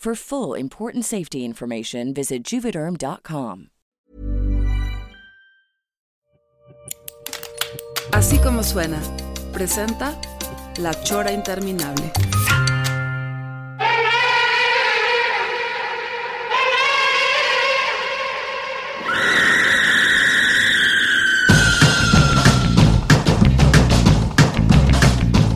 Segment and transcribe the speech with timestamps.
[0.00, 3.68] For full important safety information, visit juvederm.com.
[8.10, 8.98] Así como suena,
[9.52, 10.18] presenta
[10.78, 12.10] La Chora Interminable.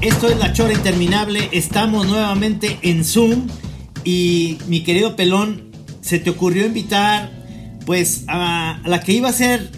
[0.03, 3.49] Esto es La Chora Interminable, estamos nuevamente en Zoom
[4.05, 7.31] y mi querido Pelón, se te ocurrió invitar
[7.87, 9.69] pues a la que iba a ser,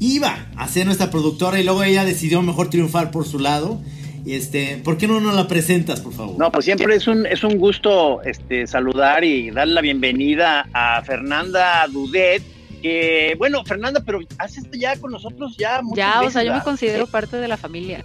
[0.00, 3.80] iba a ser nuestra productora y luego ella decidió mejor triunfar por su lado.
[4.26, 6.38] Este, ¿por qué no nos la presentas, por favor?
[6.38, 11.02] No, pues siempre es un, es un gusto este, saludar y darle la bienvenida a
[11.02, 12.42] Fernanda Dudet,
[12.80, 16.62] que, bueno, Fernanda, pero haces ya con nosotros ya muchas Ya, o sea, yo me
[16.62, 18.04] considero parte de la familia.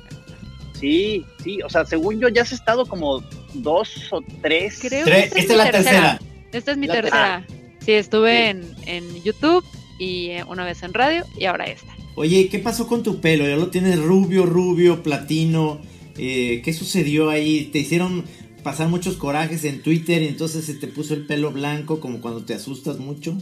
[0.73, 3.21] Sí, sí, o sea, según yo ya has estado como
[3.53, 4.79] dos o tres.
[4.81, 6.19] Creo Tres, que esta es la tercera.
[6.51, 7.45] Esta es mi La tercera.
[7.85, 8.47] Sí, estuve Sí.
[8.49, 9.63] En, en YouTube
[9.97, 11.95] y eh, una vez en radio y ahora esta.
[12.15, 13.47] Oye, ¿qué pasó con tu pelo?
[13.47, 15.79] Ya lo tienes rubio, rubio, platino.
[16.17, 17.69] Eh, ¿Qué sucedió ahí?
[17.71, 18.25] ¿Te hicieron
[18.63, 22.43] pasar muchos corajes en Twitter y entonces se te puso el pelo blanco como cuando
[22.43, 23.37] te asustas mucho?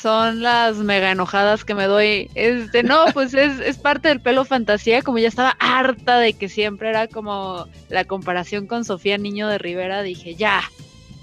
[0.00, 2.30] Son las mega enojadas que me doy.
[2.34, 6.48] Este, no, pues es, es parte del pelo fantasía, como ya estaba harta de que
[6.48, 10.62] siempre era como la comparación con Sofía Niño de Rivera, dije, ya,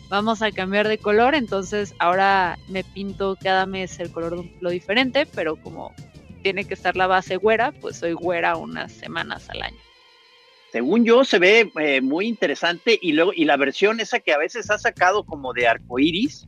[0.09, 4.49] vamos a cambiar de color, entonces ahora me pinto cada mes el color de un
[4.49, 5.93] pelo diferente, pero como
[6.43, 9.77] tiene que estar la base güera, pues soy güera unas semanas al año.
[10.71, 14.37] Según yo se ve eh, muy interesante y luego y la versión esa que a
[14.37, 16.47] veces ha sacado como de arcoiris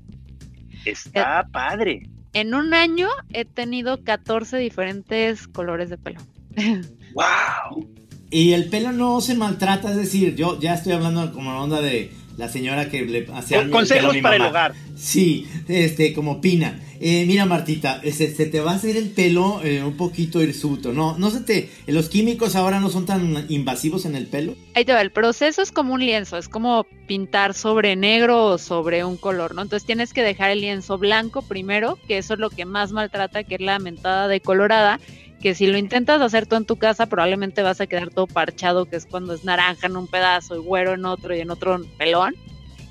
[0.86, 2.04] está padre.
[2.34, 6.20] En un año he tenido 14 diferentes colores de pelo.
[7.16, 7.90] Wow.
[8.30, 11.82] Y el pelo no se maltrata, es decir, yo ya estoy hablando como la onda
[11.82, 14.74] de la señora que le hacía a consejos mi para el hogar.
[14.96, 16.80] Sí, este, como Pina.
[17.02, 20.94] Eh, mira, Martita, este, se te va a hacer el pelo eh, un poquito hirsuto.
[20.94, 21.70] No, no se te.
[21.86, 24.56] Los químicos ahora no son tan invasivos en el pelo.
[24.74, 28.58] Ahí te va, el proceso es como un lienzo, es como pintar sobre negro o
[28.58, 29.62] sobre un color, ¿no?
[29.62, 33.44] Entonces tienes que dejar el lienzo blanco primero, que eso es lo que más maltrata,
[33.44, 35.02] que es la mentada decolorada,
[35.42, 38.86] que si lo intentas hacer tú en tu casa probablemente vas a quedar todo parchado,
[38.86, 41.80] que es cuando es naranja en un pedazo y güero en otro y en otro
[41.98, 42.36] pelón.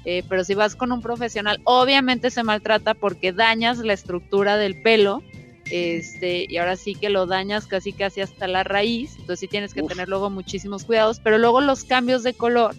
[0.05, 4.81] Eh, pero si vas con un profesional, obviamente se maltrata porque dañas la estructura del
[4.83, 5.23] pelo.
[5.71, 9.13] Este, y ahora sí que lo dañas casi casi hasta la raíz.
[9.19, 9.89] Entonces sí tienes que Uf.
[9.91, 11.21] tener luego muchísimos cuidados.
[11.21, 12.75] Pero luego los cambios de color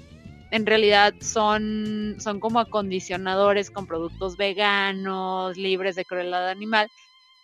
[0.51, 6.89] en realidad son, son como acondicionadores con productos veganos, libres de crueldad animal,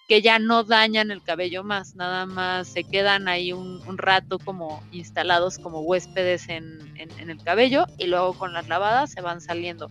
[0.07, 4.37] que ya no dañan el cabello más, nada más se quedan ahí un, un rato
[4.39, 9.21] como instalados como huéspedes en, en- en el cabello y luego con las lavadas se
[9.21, 9.89] van saliendo.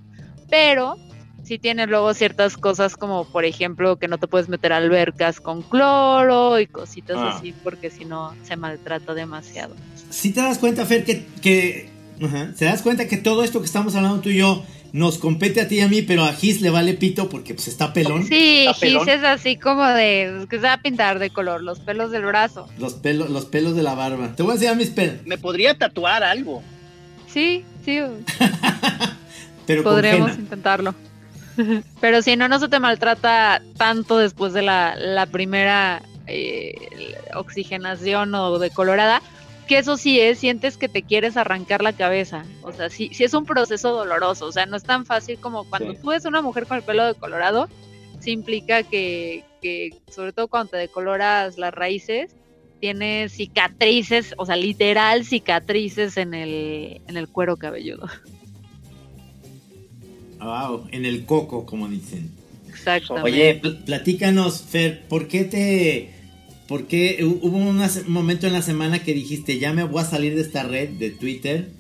[0.49, 0.97] Pero
[1.43, 5.41] sí tiene luego ciertas cosas como por ejemplo que no te puedes meter a albercas
[5.41, 7.35] con cloro y cositas Ah.
[7.37, 9.75] así porque si no se maltrata demasiado.
[10.11, 11.27] Si te das cuenta, Fer, que.
[11.43, 11.93] que
[12.57, 14.63] ¿Te das cuenta que todo esto que estamos hablando tú y yo
[14.95, 17.67] nos compete a ti y a mí, pero a Gis le vale pito porque pues
[17.67, 18.25] está pelón?
[18.25, 19.05] Sí, ¿Está pelón?
[19.05, 22.25] Gis es así como de que se va a pintar de color los pelos del
[22.25, 22.69] brazo.
[22.79, 24.37] Los, pelos, los pelos de la barba.
[24.37, 25.17] Te voy a enseñar mis pelos.
[25.27, 26.63] Me podría tatuar algo.
[27.27, 27.99] Sí, sí,
[29.67, 30.33] Pero henna.
[30.33, 30.95] intentarlo.
[32.01, 36.73] Pero si no, no se te maltrata tanto después de la, la primera eh,
[37.35, 39.23] oxigenación o decolorada,
[39.65, 42.45] que eso sí es, sientes que te quieres arrancar la cabeza.
[42.63, 45.65] O sea, sí, sí es un proceso doloroso, o sea, no es tan fácil como
[45.65, 45.99] cuando Sí.
[46.01, 47.69] tú ves una mujer con el pelo decolorado,
[48.21, 52.35] sí implica que, que, sobre todo cuando te decoloras las raíces,
[52.81, 58.09] tiene cicatrices, o sea, literal cicatrices en el, en el cuero cabelludo.
[60.41, 62.31] Wow, en el coco, como dicen.
[62.69, 63.31] Exactamente.
[63.31, 66.11] Oye, platícanos, Fer, ¿por qué te...
[66.69, 70.35] ¿Por qué hubo un momento en la semana que dijiste, ya me voy a salir
[70.35, 71.71] de esta red de Twitter?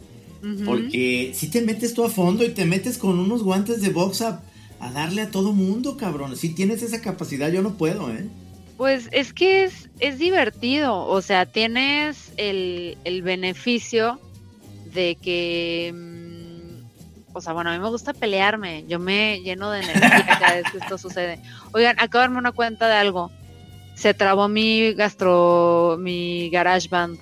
[0.66, 4.20] Porque si te metes tú a fondo y te metes con unos guantes de box
[4.20, 4.42] a,
[4.92, 6.36] darle a todo mundo, cabrón.
[6.36, 8.26] Si tienes esa capacidad, yo no puedo, ¿eh?
[8.76, 14.20] Pues es que es, es divertido, o sea, tienes el, el beneficio
[14.92, 16.34] de que mm,
[17.34, 20.64] o sea, bueno, a mí me gusta pelearme, yo me lleno de energía cada vez
[20.70, 21.40] que esto sucede.
[21.72, 23.30] Oigan, acabo de darme una cuenta de algo
[23.94, 27.18] se trabó mi gastro, mi garage band.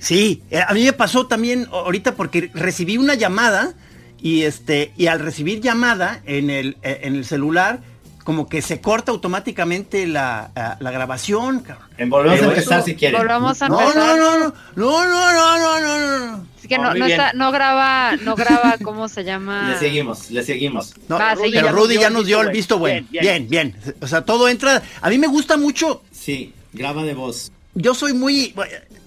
[0.00, 3.74] Sí, a mí me pasó también ahorita porque recibí una llamada
[4.20, 7.80] y este y al recibir llamada en el, en el celular
[8.28, 11.64] como que se corta automáticamente la, la grabación.
[12.08, 13.18] Volvemos a empezar si quieres.
[13.18, 14.18] Volvamos a no, empezar.
[14.18, 16.46] No, no, no, no, no, no, no, no.
[16.58, 19.70] Así que no, no, está, no graba, no graba, ¿cómo se llama?
[19.70, 20.94] Le seguimos, le seguimos.
[21.08, 23.06] No, Va, Rudy, pero Rudy ya nos dio el visto bueno.
[23.10, 23.48] Bien bien.
[23.48, 23.94] bien, bien.
[24.02, 24.82] O sea, todo entra.
[25.00, 27.52] A mí me gusta mucho Sí, graba de voz.
[27.74, 28.54] Yo soy muy.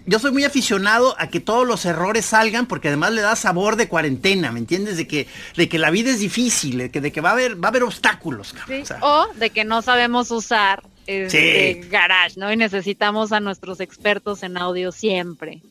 [0.06, 3.76] Yo soy muy aficionado a que todos los errores salgan porque además le da sabor
[3.76, 4.98] de cuarentena, ¿me entiendes?
[4.98, 7.64] De que, de que la vida es difícil, de que, de que va a haber,
[7.64, 8.56] va a haber obstáculos.
[9.02, 12.52] o, de que no sabemos usar este garage, ¿no?
[12.52, 15.62] Y necesitamos a nuestros expertos en audio siempre.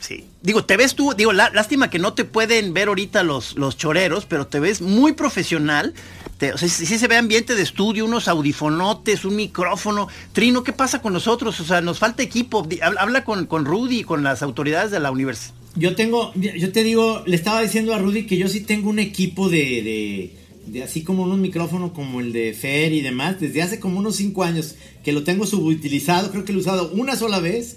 [0.00, 0.26] Sí.
[0.42, 4.26] Digo, te ves tú, digo, lástima que no te pueden ver ahorita los, los choreros,
[4.26, 5.94] pero te ves muy profesional.
[6.38, 10.08] Te, o sea, sí, se ve ambiente de estudio, unos audifonotes, un micrófono.
[10.32, 11.58] Trino, ¿qué pasa con nosotros?
[11.60, 12.66] O sea, nos falta equipo.
[12.98, 15.54] Habla con, con Rudy con las autoridades de la universidad.
[15.74, 18.98] Yo tengo, yo te digo, le estaba diciendo a Rudy que yo sí tengo un
[18.98, 20.32] equipo de,
[20.66, 24.16] de, así como un micrófono como el de Fer y demás, desde hace como unos
[24.16, 24.74] cinco años
[25.04, 27.76] que lo tengo subutilizado, creo que lo he usado una sola vez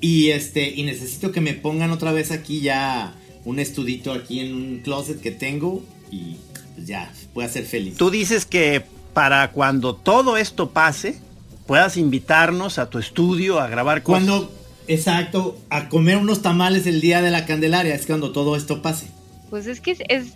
[0.00, 3.14] y este, y necesito que me pongan otra vez aquí ya
[3.44, 6.36] un estudito aquí en un closet que tengo y
[6.74, 7.96] pues ya, voy a ser feliz.
[7.96, 11.20] Tú dices que para cuando todo esto pase,
[11.68, 14.24] puedas invitarnos a tu estudio a grabar cosas.
[14.24, 14.52] Cuando,
[14.88, 19.06] exacto, a comer unos tamales el día de la Candelaria, es cuando todo esto pase.
[19.50, 20.32] Pues es que es,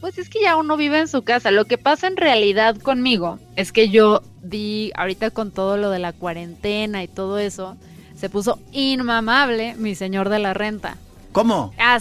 [0.00, 1.50] pues es que ya uno vive en su casa.
[1.50, 5.98] Lo que pasa en realidad conmigo es que yo di, ahorita con todo lo de
[5.98, 7.76] la cuarentena y todo eso,
[8.14, 10.98] se puso inmamable mi señor de la renta.
[11.32, 11.74] ¿Cómo?
[11.78, 11.98] Ah,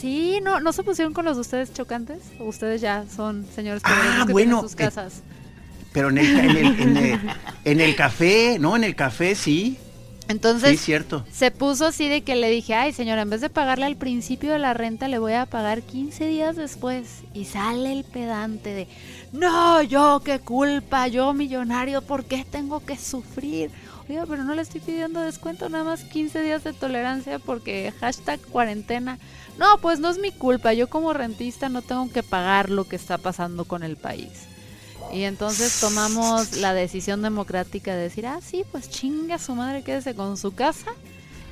[0.00, 0.40] sí.
[0.42, 2.18] No, ¿no se pusieron con los de ustedes chocantes?
[2.38, 5.22] ¿O ustedes ya son señores ah, que bueno, sus eh, casas?
[5.92, 6.28] pero en el,
[7.64, 8.76] en, el, café, ¿no?
[8.76, 9.78] En el café sí.
[10.28, 11.24] Entonces, sí, cierto.
[11.32, 14.52] se puso así de que le dije, ay señora, en vez de pagarle al principio
[14.52, 17.22] de la renta, le voy a pagar 15 días después.
[17.32, 18.88] Y sale el pedante de,
[19.32, 23.70] no, yo qué culpa, yo millonario, ¿por qué tengo que sufrir?
[24.06, 29.18] pero no le estoy pidiendo descuento, nada más 15 días de tolerancia porque hashtag cuarentena.
[29.58, 32.96] No, pues no es mi culpa, yo como rentista no tengo que pagar lo que
[32.96, 34.46] está pasando con el país.
[35.12, 40.14] Y entonces tomamos la decisión democrática de decir, ah, sí, pues chinga su madre, quédese
[40.14, 40.92] con su casa,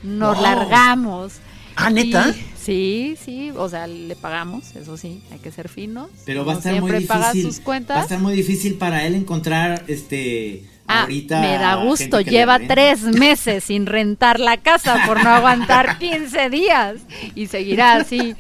[0.03, 1.35] nos largamos.
[1.77, 2.35] Ah, neta.
[2.59, 6.09] sí, sí, o sea, le pagamos, eso sí, hay que ser finos.
[6.25, 7.51] Pero va a estar muy difícil.
[7.89, 13.03] Va a estar muy difícil para él encontrar este Ah, me da gusto, lleva tres
[13.03, 16.97] meses sin rentar la casa por no aguantar 15 días
[17.35, 18.37] y seguirá así.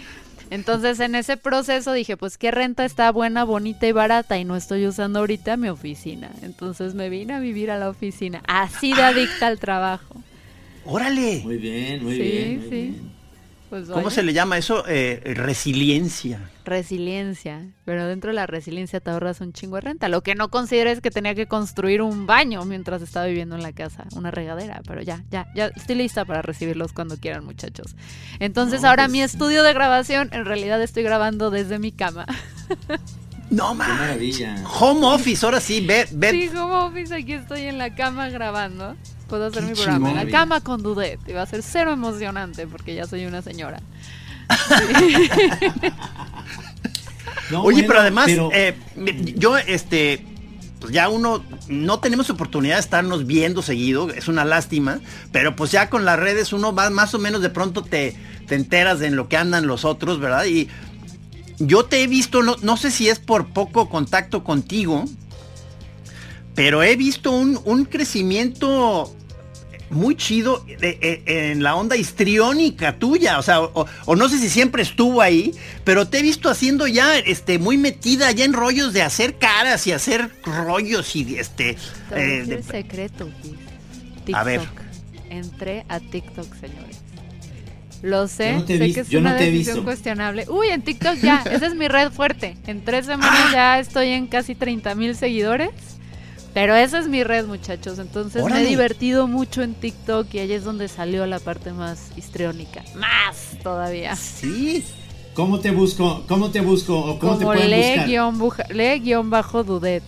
[0.48, 4.54] Entonces en ese proceso dije, pues qué renta está buena, bonita y barata y no
[4.54, 6.30] estoy usando ahorita mi oficina.
[6.42, 10.14] Entonces me vine a vivir a la oficina, así de adicta al trabajo.
[10.84, 11.40] Órale.
[11.42, 12.62] Muy bien, muy bien.
[12.62, 13.00] sí, sí.
[13.68, 14.85] Pues ¿Cómo se le llama eso?
[14.87, 16.50] Eh, resiliencia.
[16.64, 20.08] Resiliencia, pero dentro de la resiliencia te ahorras un chingo de renta.
[20.08, 23.62] Lo que no considero es que tenía que construir un baño mientras estaba viviendo en
[23.62, 27.96] la casa, una regadera, pero ya, ya, ya estoy lista para recibirlos cuando quieran, muchachos.
[28.38, 32.26] Entonces ahora pues mi estudio de grabación, en realidad estoy grabando desde mi cama.
[33.49, 34.56] No maravilla.
[34.80, 36.32] Home office, ahora sí, ve, ve.
[36.32, 38.96] Sí, home office, aquí estoy en la cama grabando.
[39.28, 41.21] Puedo hacer mi programa en la cama con Dudet.
[41.26, 43.80] Y va a ser cero emocionante porque ya soy una señora.
[47.62, 48.76] Oye, pero además, eh,
[49.37, 50.25] yo, este,
[50.80, 55.00] pues ya uno, no tenemos oportunidad de estarnos viendo seguido, es una lástima,
[55.33, 58.16] pero pues ya con las redes uno va más o menos de pronto te,
[58.47, 60.45] te enteras de en lo que andan los otros, ¿verdad?
[60.47, 60.68] Y
[61.59, 65.04] yo te he visto, no, no sé si es por poco contacto contigo,
[66.56, 69.14] pero he visto un, un crecimiento
[69.90, 75.20] muy chido en la onda histriónica tuya, o sea, o, no sé si siempre estuvo
[75.20, 79.36] ahí, pero te he visto haciendo ya, este, muy metida ya en rollos de hacer
[79.38, 81.76] caras y hacer rollos y este.
[82.12, 83.28] Eh, secreto,
[84.32, 84.62] A ver.
[85.30, 86.96] entré a TikTok, señores.
[88.02, 90.46] Lo sé, sé que es una decisión cuestionable.
[90.48, 92.56] Uy, en TikTok ya, esa es mi red fuerte.
[92.66, 95.70] En tres semanas ya estoy en casi 30 mil seguidores.
[96.56, 97.98] Pero esa es mi red, muchachos.
[97.98, 102.12] Entonces me he divertido mucho en TikTok y ahí es donde salió la parte más
[102.16, 102.82] histriónica.
[102.94, 104.16] Más todavía.
[104.16, 104.82] Sí.
[105.34, 106.25] ¿Cómo te busco?
[106.26, 106.98] ¿Cómo te busco?
[106.98, 108.70] ¿O cómo te pueden buscar?
[108.70, 110.02] Le-dudet.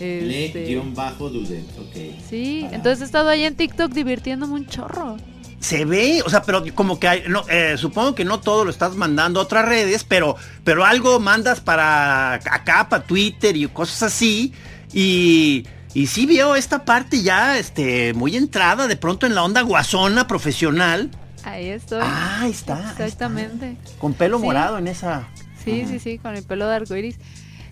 [0.00, 2.18] Le-dudet, ok.
[2.26, 5.18] Sí, entonces he estado ahí en TikTok divirtiéndome un chorro.
[5.60, 8.70] Se ve, o sea, pero como que hay, no, eh, supongo que no todo lo
[8.70, 10.34] estás mandando a otras redes, pero,
[10.64, 14.54] pero algo mandas para acá, para Twitter y cosas así.
[14.92, 19.62] Y, y sí veo esta parte ya este, muy entrada de pronto en la onda
[19.62, 21.10] guasona profesional.
[21.44, 22.00] Ahí estoy.
[22.02, 22.90] Ah, ahí está.
[22.92, 23.76] Exactamente.
[23.98, 25.28] Con pelo morado en esa.
[25.64, 27.16] Sí, sí, sí, con el pelo de arcoiris.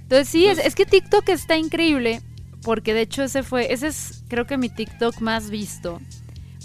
[0.02, 2.22] Entonces sí, es, es, que TikTok está increíble
[2.62, 6.00] porque de hecho ese fue, ese es creo que mi TikTok más visto.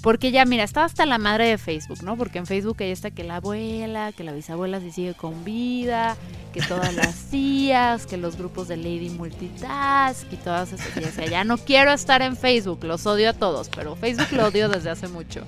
[0.02, 2.18] Porque ya, mira, estaba hasta la madre de Facebook, ¿no?
[2.18, 6.18] Porque en Facebook ahí está que la abuela, que la bisabuela se sigue con vida,
[6.54, 10.98] que todas las tías, que los grupos de Lady Multitask y todas esas.
[10.98, 14.48] Y decía, ya no quiero estar en Facebook, los odio a todos, pero Facebook lo
[14.48, 15.46] odio desde hace mucho.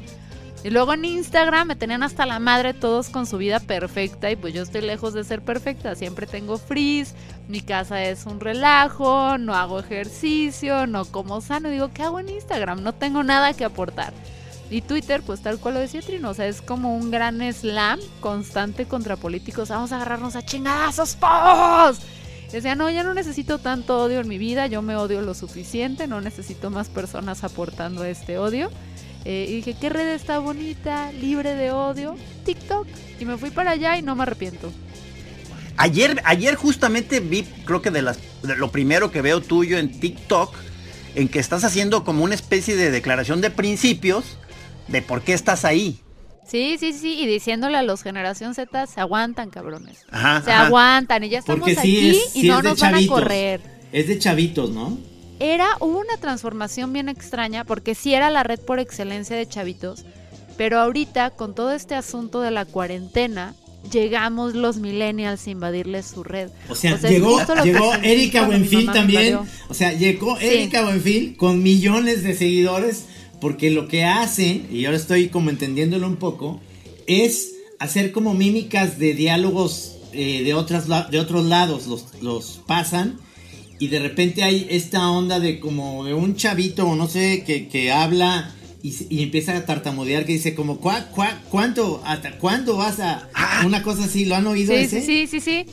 [0.63, 4.38] Y luego en Instagram me tenían hasta la madre todos con su vida perfecta y
[4.38, 5.93] pues yo estoy lejos de ser perfecta.
[5.95, 7.15] Siempre tengo frizz,
[7.50, 11.69] mi casa es un relajo, no hago ejercicio, no como sano.
[11.69, 12.81] Digo, ¿qué hago en Instagram?
[12.81, 14.13] No tengo nada que aportar.
[14.73, 17.99] Y Twitter, pues tal cual lo decía Trino, o sea, es como un gran slam
[18.19, 19.69] constante contra políticos.
[19.69, 21.99] Vamos a agarrarnos a chingadazos, todos.
[22.51, 26.07] Decía, no, ya no necesito tanto odio en mi vida, yo me odio lo suficiente,
[26.07, 28.71] no necesito más personas aportando este odio.
[29.25, 32.15] Eh, y dije, ¿qué red está bonita, libre de odio?
[32.43, 32.87] TikTok.
[33.19, 34.71] Y me fui para allá y no me arrepiento.
[35.77, 39.99] Ayer, ayer justamente vi, creo que de, las, de lo primero que veo tuyo en
[39.99, 40.51] TikTok,
[41.13, 44.39] en que estás haciendo como una especie de declaración de principios
[44.87, 45.99] de por qué estás ahí.
[46.47, 50.05] Sí, sí, sí, y diciéndole a los generación Z, se aguantan, cabrones.
[50.43, 53.61] se aguantan y ya estamos aquí y no nos van a correr.
[53.91, 54.97] Es de chavitos, ¿no?
[55.39, 60.05] Era una transformación bien extraña porque sí era la red por excelencia de chavitos,
[60.57, 63.55] pero ahorita con todo este asunto de la cuarentena,
[63.91, 66.49] llegamos los millennials a invadirles su red.
[66.69, 69.39] O sea, llegó, llegó Erika Buenfil también.
[69.69, 73.05] O sea, llegó Erika Buenfil con millones de seguidores
[73.43, 76.62] porque lo que hacen, y ahora estoy como entendiéndolo un poco,
[77.07, 83.19] es hacer como mímicas de diálogos eh, de, otras, de otros lados, los, los pasan
[83.79, 87.67] y de repente hay esta onda de como de un chavito o no sé que,
[87.67, 91.09] que habla y, empieza a tartamudear que dice como ¿cuá,
[91.50, 93.63] cuánto hasta cuándo vas a ah.
[93.65, 95.65] una cosa así lo han oído sí, sí sí sí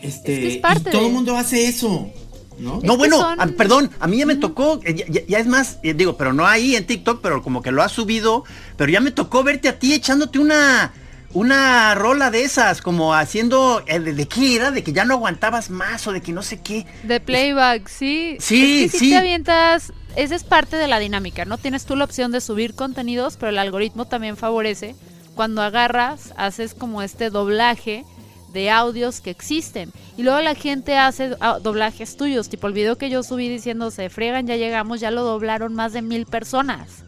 [0.00, 2.10] este y todo el mundo hace eso
[2.58, 2.80] ¿no?
[2.82, 6.32] No, bueno, perdón, a mí ya me tocó, eh, ya, es más, eh, digo, pero
[6.32, 8.44] no ahí en TikTok, pero como que lo has subido,
[8.76, 10.92] pero ya me tocó verte a ti echándote una,
[11.34, 14.70] una rola de esas, como haciendo, eh, ¿de, qué era?
[14.70, 16.86] De que ya no aguantabas más o de que no sé qué.
[17.04, 18.36] De playback, sí.
[18.40, 21.58] Sí, es que si te avientas, esa es parte de la dinámica, ¿no?
[21.58, 24.94] Tienes tú la opción de subir contenidos, pero el algoritmo también favorece
[25.34, 28.04] cuando agarras, haces como este doblaje
[28.52, 29.92] de audios que existen.
[30.16, 33.90] Y luego la gente hace ah, doblajes tuyos, tipo el video que yo subí diciendo
[33.90, 37.04] se friegan, ya llegamos, ya lo doblaron más de mil personas.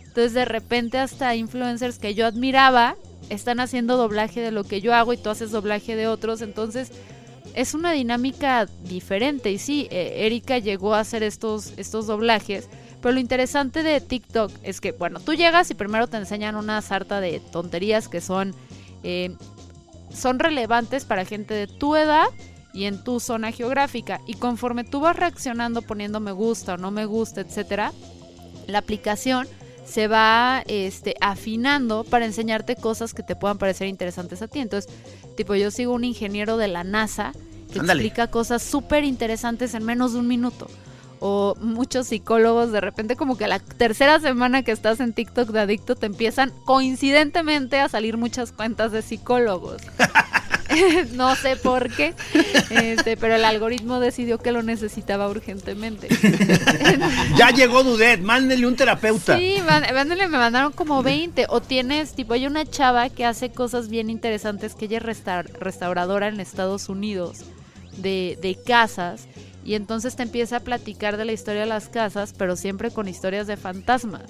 [0.00, 2.96] Entonces de repente hasta influencers que yo admiraba
[3.28, 6.40] están haciendo doblaje de lo que yo hago y tú haces doblaje de otros.
[6.40, 6.90] Entonces
[7.54, 9.50] es una dinámica diferente.
[9.50, 12.68] Y sí, eh, Erika llegó a hacer estos, estos doblajes.
[13.00, 16.80] Pero lo interesante de TikTok es que, bueno, tú llegas y primero te enseñan una
[16.82, 18.54] sarta de tonterías que son
[19.02, 19.36] eh,
[20.16, 22.26] son relevantes para gente de tu edad
[22.72, 24.20] y en tu zona geográfica.
[24.26, 27.92] Y conforme tú vas reaccionando poniendo me gusta o no me gusta, etcétera,
[28.66, 29.46] la aplicación
[29.86, 34.58] se va este, afinando para enseñarte cosas que te puedan parecer interesantes a ti.
[34.58, 34.92] Entonces,
[35.36, 37.32] tipo, yo sigo un ingeniero de la NASA
[37.72, 40.68] que explica cosas súper interesantes en menos de un minuto
[41.20, 45.60] o muchos psicólogos de repente como que la tercera semana que estás en TikTok de
[45.60, 49.82] adicto te empiezan coincidentemente a salir muchas cuentas de psicólogos.
[51.12, 52.14] no sé por qué,
[52.70, 56.08] este, pero el algoritmo decidió que lo necesitaba urgentemente.
[57.36, 59.38] ya llegó Dudet, mándele un terapeuta.
[59.38, 61.46] Sí, mándele, me mandaron como 20.
[61.48, 65.24] O tienes, tipo, hay una chava que hace cosas bien interesantes, que ella es
[65.58, 67.44] restauradora en Estados Unidos
[67.96, 69.26] de, de casas
[69.66, 73.08] y entonces te empieza a platicar de la historia de las casas, pero siempre con
[73.08, 74.22] historias de fantasmas.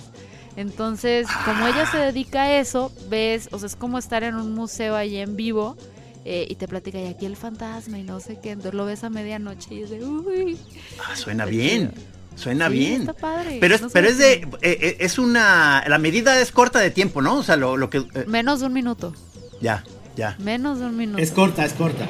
[0.57, 4.55] Entonces, como ella se dedica a eso, ves, o sea, es como estar en un
[4.55, 5.77] museo ahí en vivo
[6.25, 9.05] eh, y te platica, y aquí el fantasma y no sé qué, entonces lo ves
[9.05, 10.59] a medianoche y dices, uy.
[11.07, 11.93] Ah, suena bien.
[12.35, 13.03] Suena bien.
[13.03, 13.59] Está padre.
[13.61, 17.21] Pero es, pero es de, eh, eh, es una, la medida es corta de tiempo,
[17.21, 17.37] ¿no?
[17.39, 17.99] O sea, lo, lo que...
[17.99, 19.15] Eh, Menos de un minuto.
[19.61, 19.85] Ya,
[20.17, 20.37] ya.
[20.39, 21.23] Menos de un minuto.
[21.23, 22.07] Es corta, es corta.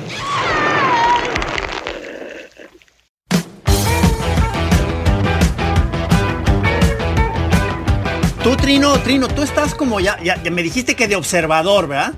[8.47, 12.15] Tú, Trino, Trino, tú estás como ya, ya, me dijiste que de observador, ¿verdad?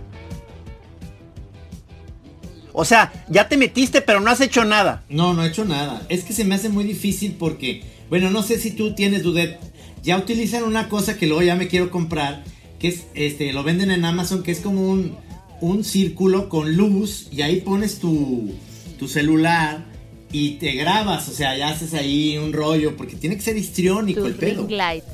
[2.75, 5.05] O sea, ya te metiste, pero no has hecho nada.
[5.09, 6.03] No, no he hecho nada.
[6.11, 9.59] Es que se me hace muy difícil porque, bueno, no sé si tú tienes, Dudet.
[10.03, 12.45] Ya utilizan una cosa que luego ya me quiero comprar,
[12.79, 15.17] que es, este, lo venden en Amazon, que es como un,
[15.63, 18.53] un círculo con luz y ahí pones tu,
[18.99, 19.87] tu celular
[20.31, 24.27] y te grabas, o sea, ya haces ahí un rollo, porque tiene que ser histriónico
[24.27, 24.67] el pelo.
[24.69, 25.05] light.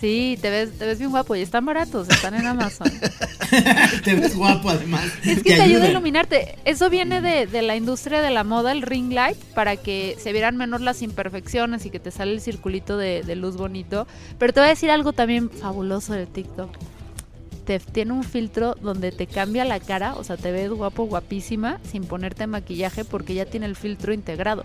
[0.00, 2.88] Sí, te ves, te ves bien guapo y están baratos, están en Amazon.
[4.04, 5.06] te ves guapo además.
[5.24, 6.56] Es que te, ayuda a iluminarte.
[6.64, 10.56] Eso viene de, la industria de la moda, el ring light, para que se vieran
[10.56, 14.06] menos las imperfecciones y que te sale el circulito de, luz bonito.
[14.38, 16.70] Pero te voy a decir algo también fabuloso de TikTok.
[17.64, 21.80] Te, tiene un filtro donde te cambia la cara, o sea, te ves guapo, guapísima,
[21.90, 24.64] sin ponerte maquillaje porque ya tiene el filtro integrado.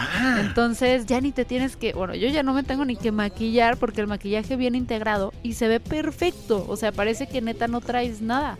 [0.00, 0.38] Ah.
[0.40, 3.76] Entonces ya ni te tienes que, bueno, yo ya no me tengo ni que maquillar
[3.76, 6.64] porque el maquillaje viene integrado y se ve perfecto.
[6.68, 8.58] O sea, parece que neta no traes nada.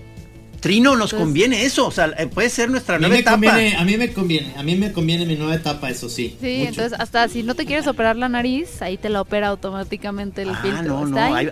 [0.60, 3.54] Trino, nos conviene eso, o sea, eh, puede ser nuestra nueva etapa.
[3.54, 6.36] a mí me conviene, a mí me conviene mi nueva etapa, eso sí.
[6.40, 10.42] Sí, entonces hasta si no te quieres operar la nariz, ahí te la opera automáticamente
[10.42, 11.06] el ah, filtro.
[11.06, 11.50] No, no, ahí,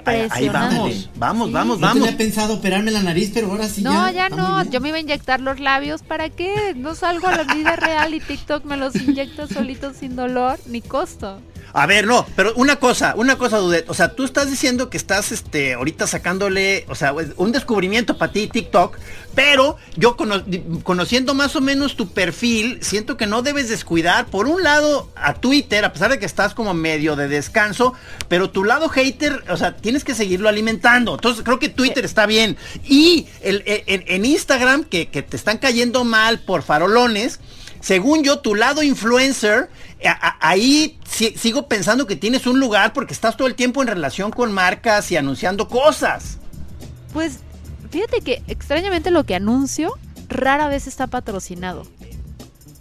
[0.49, 1.81] vamos, vamos, vamos, vamos.
[1.81, 3.83] No tenía pensado operarme la nariz, pero ahora sí.
[3.83, 6.75] No, ya, no, yo me iba a inyectar los labios, ¿para qué?
[6.77, 10.83] No salgo a la vida real y TikTok me los inyecta solito sin dolor ni
[10.83, 11.41] costo.
[11.73, 13.89] A ver, no, pero una cosa, una cosa, Dudet.
[13.91, 18.33] O sea, tú estás diciendo que estás este, ahorita sacándole, o sea, un descubrimiento para
[18.33, 18.97] ti, TikTok,
[19.35, 24.63] pero yo conociendo más o menos tu perfil, siento que no debes descuidar, por un
[24.63, 27.95] lado, a Twitter, a pesar de que estás como medio de descanso,
[28.29, 31.15] pero tu lado hater, o sea, tienes que seguirlo alimentando.
[31.15, 32.57] Entonces, creo que Twitter está bien.
[32.85, 37.39] Y el, en, Instagram, que, que te están cayendo mal por farolones,
[37.81, 39.69] según yo, tu lado influencer,
[40.41, 40.99] ahí
[41.37, 45.11] sigo pensando que tienes un lugar porque estás todo el tiempo en relación con marcas
[45.11, 46.39] y anunciando cosas.
[47.13, 47.41] Pues
[47.91, 49.95] fíjate que extrañamente lo que anuncio
[50.29, 51.87] rara vez está patrocinado.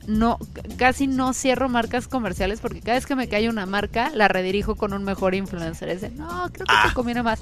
[0.05, 0.39] No,
[0.77, 4.75] casi no cierro marcas comerciales porque cada vez que me cae una marca la redirijo
[4.75, 5.89] con un mejor influencer.
[5.89, 6.91] Es de, no, creo que te ah.
[6.93, 7.39] conviene más.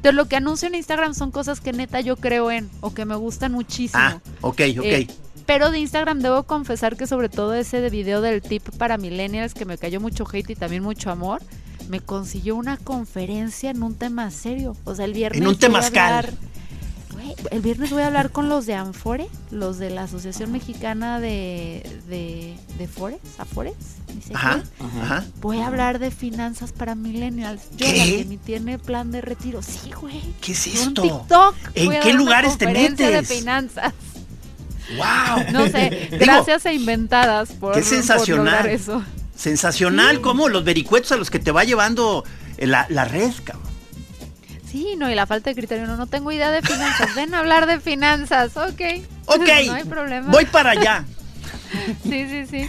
[0.00, 3.04] Pero lo que anuncio en Instagram son cosas que neta yo creo en o que
[3.04, 4.02] me gustan muchísimo.
[4.02, 4.84] Ah, ok, ok.
[4.84, 5.08] Eh,
[5.46, 9.54] pero de Instagram debo confesar que sobre todo ese de video del tip para millennials
[9.54, 11.40] que me cayó mucho hate y también mucho amor,
[11.88, 14.76] me consiguió una conferencia en un tema serio.
[14.84, 15.40] O sea, el viernes...
[15.40, 16.32] En un tema hablar,
[17.50, 21.88] el viernes voy a hablar con los de Anfore, los de la Asociación Mexicana de,
[22.08, 23.74] de, de Fores, Afores.
[24.32, 24.62] Ajá,
[25.00, 25.24] ajá.
[25.40, 27.62] Voy a hablar de finanzas para millennials.
[27.76, 29.60] Yo, la que ni tiene plan de retiro.
[29.62, 30.20] Sí, güey.
[30.40, 31.02] ¿Qué es esto?
[31.02, 31.54] TikTok.
[31.74, 32.96] ¿En qué lugares te metes?
[32.96, 33.92] de finanzas.
[34.96, 35.52] ¡Wow!
[35.52, 38.66] No sé, gracias a inventadas por, qué sensacional.
[38.66, 39.02] eso.
[39.34, 42.24] Sensacional, como los vericuetos a los que te va llevando
[42.58, 43.66] la, la red, cabrón.
[44.70, 45.86] Sí, no, y la falta de criterio.
[45.86, 47.14] No, no tengo idea de finanzas.
[47.14, 48.56] Ven a hablar de finanzas.
[48.56, 48.80] Ok.
[49.26, 49.48] Ok.
[49.66, 50.30] no hay problema.
[50.30, 51.04] Voy para allá.
[52.02, 52.66] sí, sí, sí.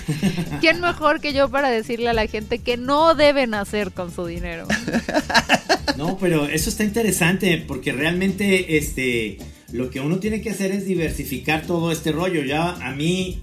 [0.60, 4.25] ¿Quién mejor que yo para decirle a la gente que no deben hacer con su
[4.25, 4.67] dinero?
[5.97, 9.39] No, pero eso está interesante porque realmente este
[9.71, 12.43] lo que uno tiene que hacer es diversificar todo este rollo.
[12.43, 13.41] Ya a mí,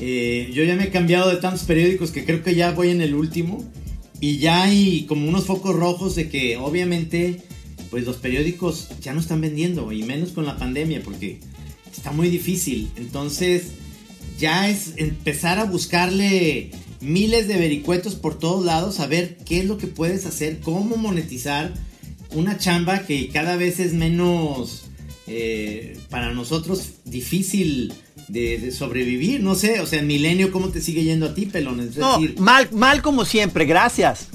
[0.00, 3.00] eh, yo ya me he cambiado de tantos periódicos que creo que ya voy en
[3.00, 3.64] el último.
[4.20, 7.42] Y ya hay como unos focos rojos de que obviamente
[7.90, 11.40] pues los periódicos ya no están vendiendo y menos con la pandemia porque
[11.94, 12.90] está muy difícil.
[12.96, 13.72] Entonces
[14.38, 19.66] ya es empezar a buscarle miles de vericuetos por todos lados, a ver qué es
[19.66, 21.72] lo que puedes hacer, cómo monetizar
[22.34, 24.86] una chamba que cada vez es menos
[25.26, 27.92] eh, para nosotros difícil
[28.28, 31.90] de, sobrevivir, no sé, o sea, en Milenio, ¿cómo te sigue yendo a ti, Pelón?
[31.96, 34.28] no, mal, mal como siempre, gracias.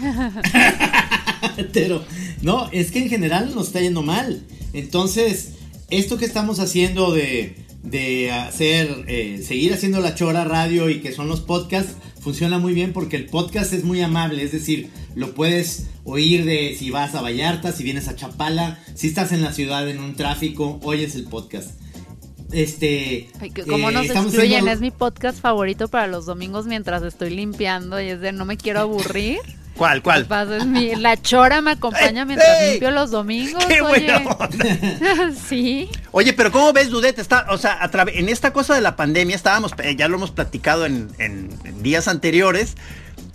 [1.72, 2.04] Pero,
[2.42, 4.42] no, es que en general nos está yendo mal.
[4.72, 5.52] Entonces,
[5.90, 11.12] esto que estamos haciendo de, de hacer, eh, seguir haciendo la chora radio y que
[11.12, 15.34] son los podcasts, funciona muy bien porque el podcast es muy amable, es decir, lo
[15.34, 19.52] puedes oír de si vas a Vallarta, si vienes a Chapala, si estás en la
[19.52, 21.78] ciudad en un tráfico, oyes el podcast.
[22.50, 23.28] Este.
[23.68, 28.08] como nos eh, excluyen, es mi podcast favorito para los domingos mientras estoy limpiando y
[28.08, 29.40] es de no me quiero aburrir.
[29.76, 30.26] ¿Cuál, cuál?
[30.98, 33.64] la chora me acompaña mientras limpio los domingos.
[33.66, 34.12] ¡Qué oye.
[35.48, 35.90] sí.
[36.12, 37.18] Oye, pero ¿cómo ves, Dudet?
[37.18, 37.78] Está, o sea,
[38.12, 42.76] en esta cosa de la pandemia estábamos, eh, ya lo hemos platicado en días anteriores,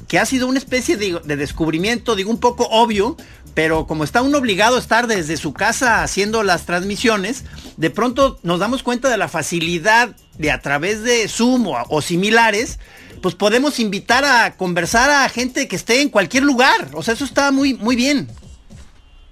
[0.09, 3.15] que ha sido una especie de, de, descubrimiento, digo, un poco obvio,
[3.53, 7.45] pero como está uno obligado a estar desde su casa haciendo las transmisiones,
[7.77, 12.79] de pronto nos damos cuenta de la facilidad de a través de Zoom o, similares,
[13.21, 16.89] pues podemos invitar a conversar a gente que esté en cualquier lugar.
[16.93, 18.27] O sea, eso está muy, muy bien.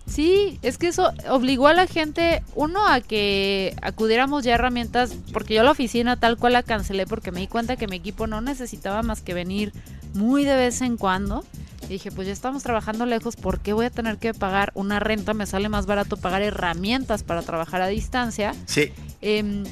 [0.07, 5.13] Sí, es que eso obligó a la gente, uno, a que acudiéramos ya a herramientas,
[5.33, 8.25] porque yo la oficina tal cual la cancelé porque me di cuenta que mi equipo
[8.25, 9.73] no necesitaba más que venir
[10.13, 11.43] muy de vez en cuando.
[11.83, 14.99] Y dije, pues ya estamos trabajando lejos, ¿por qué voy a tener que pagar una
[14.99, 15.33] renta?
[15.33, 18.55] Me sale más barato pagar herramientas para trabajar a distancia.
[18.65, 18.91] Sí.
[19.21, 19.65] Em,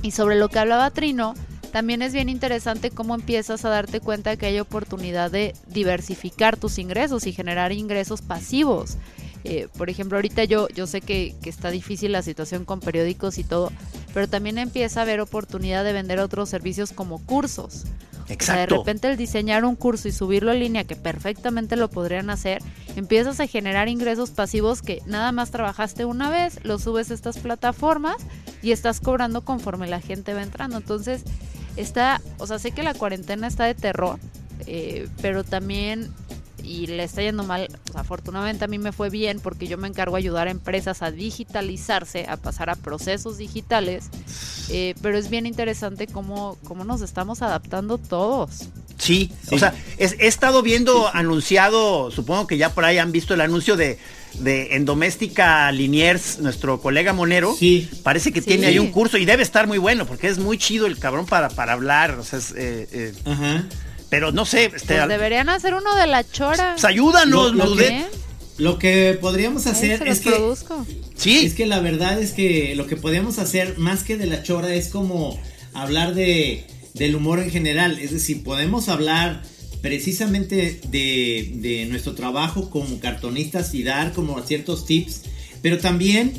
[0.00, 1.34] y sobre lo que hablaba Trino,
[1.72, 6.78] también es bien interesante cómo empiezas a darte cuenta que hay oportunidad de diversificar tus
[6.78, 8.98] ingresos y generar ingresos pasivos.
[9.44, 13.38] Eh, por ejemplo, ahorita yo, yo sé que, que, está difícil la situación con periódicos
[13.38, 13.72] y todo,
[14.14, 17.84] pero también empieza a haber oportunidad de vender otros servicios como cursos.
[18.28, 18.74] Exacto.
[18.74, 22.62] de repente el diseñar un curso y subirlo en línea, que perfectamente lo podrían hacer,
[22.96, 27.38] empiezas a generar ingresos pasivos que nada más trabajaste una vez, lo subes a estas
[27.38, 28.16] plataformas
[28.62, 30.76] y estás cobrando conforme la gente va entrando.
[30.76, 31.24] Entonces,
[31.76, 34.18] está, o sea, sé que la cuarentena está de terror,
[34.66, 36.12] eh, pero también
[36.62, 40.16] y le está yendo mal, afortunadamente a mí me fue bien porque yo me encargo
[40.16, 44.04] de ayudar a empresas a digitalizarse, a pasar a procesos digitales,
[44.70, 48.68] eh, pero es bien interesante cómo, cómo nos estamos adaptando todos.
[48.98, 53.40] Sí, o sea, he estado viendo anunciado, supongo que ya por ahí han visto el
[53.40, 53.98] anuncio de,
[54.38, 57.54] de en Doméstica Liniers, nuestro colega Monero.
[57.58, 57.88] Sí.
[58.04, 60.86] Parece que tiene ahí un curso y debe estar muy bueno porque es muy chido
[60.86, 62.12] el cabrón para, para hablar.
[62.12, 63.66] O sea, es, eh, eh, Ajá.
[64.12, 64.66] Pero no sé.
[64.66, 66.72] Este, pues deberían hacer uno de la chora.
[66.74, 68.04] Pues ayúdanos, lo, lo, que,
[68.58, 70.32] lo que podríamos hacer es que.
[70.32, 70.86] Produzco.
[71.16, 71.46] Sí.
[71.46, 74.74] Es que la verdad es que lo que podríamos hacer más que de la chora
[74.74, 75.40] es como
[75.72, 77.98] hablar de, del humor en general.
[77.98, 79.44] Es decir, podemos hablar
[79.80, 85.22] precisamente de, de nuestro trabajo como cartonistas y dar como ciertos tips,
[85.62, 86.34] pero también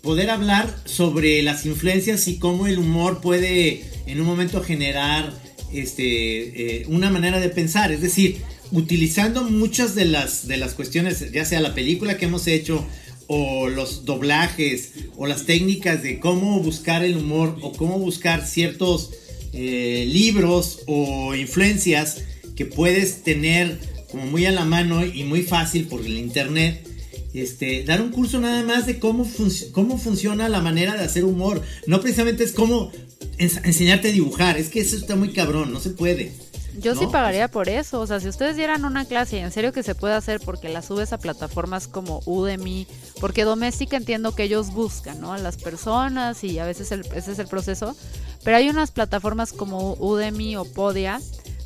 [0.00, 5.30] poder hablar sobre las influencias y cómo el humor puede en un momento generar
[5.72, 8.38] este, eh, una manera de pensar, es decir,
[8.70, 12.86] utilizando muchas de las, de las cuestiones, ya sea la película que hemos hecho,
[13.26, 19.10] o los doblajes, o las técnicas de cómo buscar el humor, o cómo buscar ciertos
[19.52, 22.22] eh, libros o influencias
[22.56, 23.78] que puedes tener
[24.10, 26.86] como muy a la mano y muy fácil por el internet.
[27.34, 29.30] Este, dar un curso nada más de cómo,
[29.72, 31.62] cómo funciona la manera de hacer humor.
[31.86, 32.90] No precisamente es cómo
[33.38, 34.56] enseñarte a dibujar.
[34.56, 36.32] Es que eso está muy cabrón, no se puede.
[36.80, 37.00] Yo ¿no?
[37.00, 38.00] sí pagaría por eso.
[38.00, 40.68] O sea, si ustedes dieran una clase y en serio que se puede hacer porque
[40.68, 42.86] la subes a plataformas como Udemy,
[43.20, 45.32] porque Doméstica entiendo que ellos buscan, ¿no?
[45.32, 47.96] A las personas y a veces el, ese es el proceso.
[48.44, 51.20] Pero hay unas plataformas como Udemy o Podia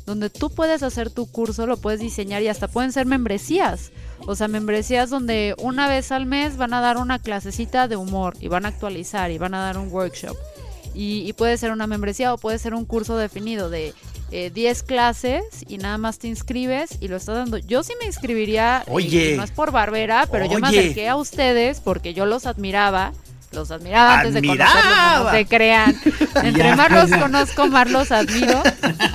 [0.05, 3.91] donde tú puedes hacer tu curso, lo puedes diseñar y hasta pueden ser membresías.
[4.25, 8.35] O sea, membresías donde una vez al mes van a dar una clasecita de humor
[8.39, 10.35] y van a actualizar y van a dar un workshop.
[10.93, 13.93] Y, y puede ser una membresía o puede ser un curso definido de
[14.31, 17.57] eh, 10 clases y nada más te inscribes y lo estás dando.
[17.57, 19.33] Yo sí me inscribiría, Oye.
[19.33, 20.79] y no es por barbera, pero yo me Oye.
[20.79, 23.13] acerqué a ustedes porque yo los admiraba.
[23.51, 25.95] Los admiraba antes de conocerlos, no se crean.
[26.43, 27.19] Entre Ya, más los ya.
[27.19, 28.63] conozco, más los admiro.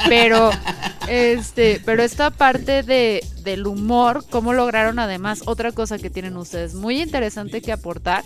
[0.08, 0.50] Pero,
[1.08, 6.74] este, pero esta parte de, del humor, cómo lograron además, otra cosa que tienen ustedes
[6.74, 8.22] muy interesante que aportar,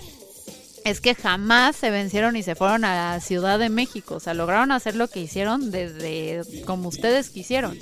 [0.84, 4.16] es que jamás se vencieron y se fueron a la Ciudad de México.
[4.16, 7.78] O sea, lograron hacer lo que hicieron desde como ustedes quisieron.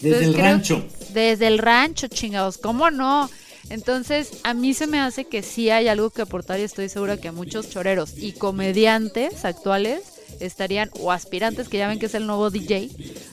[0.00, 0.84] Desde el rancho.
[1.12, 2.58] Desde el rancho, chingados.
[2.58, 3.30] ¿Cómo no?
[3.70, 7.16] Entonces, a mí se me hace que sí hay algo que aportar y estoy segura
[7.16, 12.26] que muchos choreros y comediantes actuales estarían, o aspirantes, que ya ven que es el
[12.26, 12.90] nuevo DJ.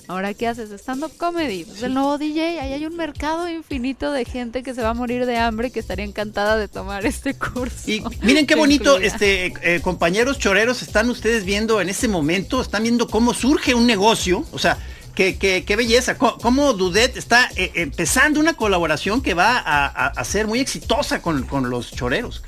[0.07, 0.71] Ahora, ¿qué haces?
[0.71, 1.61] Stand-up comedy.
[1.71, 2.59] Es el nuevo DJ.
[2.59, 5.79] Ahí hay un mercado infinito de gente que se va a morir de hambre que
[5.79, 7.89] estaría encantada de tomar este curso.
[7.89, 9.07] Y miren qué bonito, Incluida.
[9.13, 13.85] este, eh, compañeros choreros, están ustedes viendo en este momento, están viendo cómo surge un
[13.85, 14.77] negocio, o sea,
[15.15, 19.85] qué, qué- qué belleza, Co- cómo Dudet está eh, empezando una colaboración que va a,
[19.85, 22.41] a- a ser muy exitosa con, con los choreros.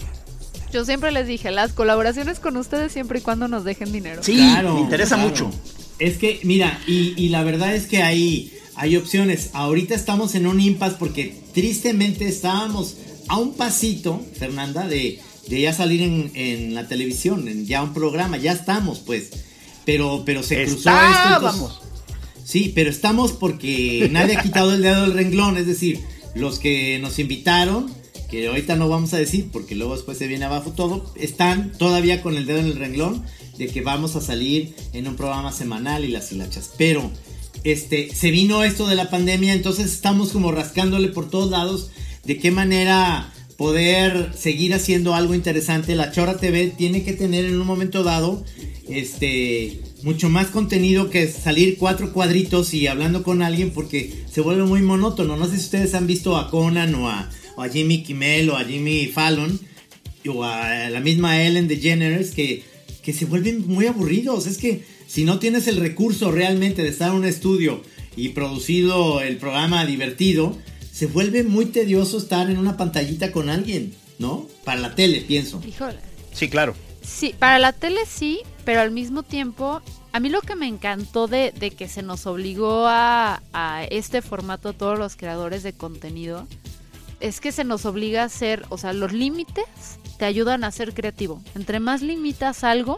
[0.73, 4.23] Yo siempre les dije, las colaboraciones con ustedes siempre y cuando nos dejen dinero.
[4.23, 5.29] Sí, Claro, me interesa claro.
[5.29, 5.51] mucho.
[5.99, 9.49] Es que, mira, y, y la verdad es que hay, hay opciones.
[9.53, 12.95] Ahorita estamos en un impasse porque tristemente estábamos
[13.27, 17.93] a un pasito, Fernanda, de, de ya salir en, en la televisión, en ya un
[17.93, 18.37] programa.
[18.37, 19.29] Ya estamos, pues.
[19.85, 20.89] Pero, pero se cruzó esto.
[20.91, 21.81] entonces- Estábamos.
[22.43, 26.01] Sí, pero estamos porque nadie ha quitado el dedo del renglón, es decir,
[26.35, 27.89] los que nos invitaron,
[28.29, 32.21] que ahorita no vamos a decir porque luego después se viene abajo todo, están todavía
[32.21, 33.23] con el dedo en el renglón
[33.57, 36.71] de que vamos a salir en un programa semanal y las hilachas.
[36.77, 37.11] Pero
[37.63, 41.91] este, se vino esto de la pandemia, entonces estamos como rascándole por todos lados
[42.23, 45.95] de qué manera poder seguir haciendo algo interesante.
[45.95, 48.43] La Chora TV tiene que tener en un momento dado
[48.89, 54.63] este mucho más contenido que salir cuatro cuadritos y hablando con alguien porque se vuelve
[54.63, 55.37] muy monótono.
[55.37, 58.57] No sé si ustedes han visto a Conan o a, o a Jimmy Kimmel o
[58.57, 59.59] a Jimmy Fallon
[60.27, 62.63] o a la misma Ellen DeGeneres que,
[63.01, 64.47] que se vuelven muy aburridos.
[64.47, 67.81] Es que si no tienes el recurso realmente de estar en un estudio
[68.15, 70.57] y producido el programa divertido,
[70.91, 74.47] se vuelve muy tedioso estar en una pantallita con alguien, ¿no?
[74.63, 75.61] Para la tele, pienso.
[75.67, 75.97] Híjole.
[76.33, 76.75] Sí, claro.
[77.01, 81.27] Sí, para la tele sí, pero al mismo tiempo, a mí lo que me encantó
[81.27, 85.73] de, de que se nos obligó a, a, este formato a todos los creadores de
[85.73, 86.47] contenido
[87.21, 89.65] es que se nos obliga a hacer, o sea, los límites
[90.17, 91.41] te ayudan a ser creativo.
[91.55, 92.97] Entre más limitas algo,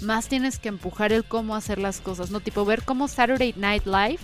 [0.00, 2.40] más tienes que empujar el cómo hacer las cosas, ¿no?
[2.40, 4.20] Tipo, ver cómo Saturday Night Live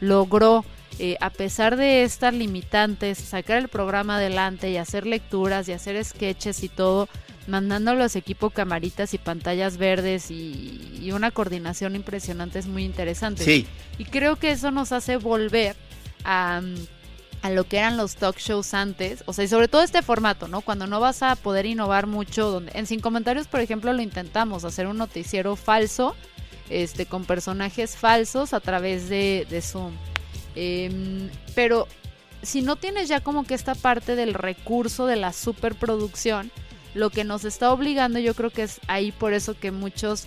[0.00, 0.64] logró
[0.98, 6.02] eh, a pesar de estas limitantes, sacar el programa adelante y hacer lecturas y hacer
[6.04, 7.08] sketches y todo,
[7.48, 12.84] mandando a los equipos camaritas y pantallas verdes y, y, una coordinación impresionante es muy
[12.84, 13.44] interesante.
[13.44, 13.66] Sí.
[13.98, 15.74] Y creo que eso nos hace volver
[16.24, 16.62] a,
[17.44, 20.48] a lo que eran los talk shows antes, o sea, y sobre todo este formato,
[20.48, 20.62] ¿no?
[20.62, 24.64] Cuando no vas a poder innovar mucho, donde en Sin Comentarios, por ejemplo, lo intentamos,
[24.64, 26.16] hacer un noticiero falso,
[26.70, 29.92] este, con personajes falsos a través de, Zoom.
[30.56, 31.86] Eh, pero
[32.40, 36.50] si no tienes ya como que esta parte del recurso de la superproducción,
[36.94, 40.26] lo que nos está obligando yo creo que es ahí por eso que muchos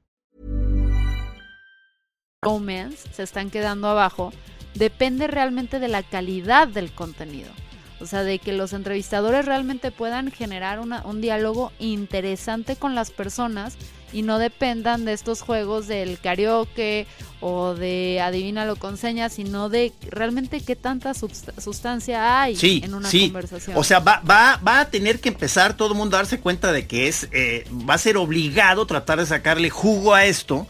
[2.43, 4.33] Romance se están quedando abajo.
[4.73, 7.51] Depende realmente de la calidad del contenido.
[7.99, 13.11] O sea, de que los entrevistadores realmente puedan generar una, un diálogo interesante con las
[13.11, 13.75] personas
[14.11, 17.05] y no dependan de estos juegos del karaoke
[17.41, 23.07] o de adivínalo con señas, sino de realmente qué tanta sustancia hay sí, en una
[23.07, 23.25] sí.
[23.25, 23.77] conversación.
[23.77, 26.71] O sea, va, va, va a tener que empezar todo el mundo a darse cuenta
[26.71, 30.67] de que es, eh, va a ser obligado tratar de sacarle jugo a esto.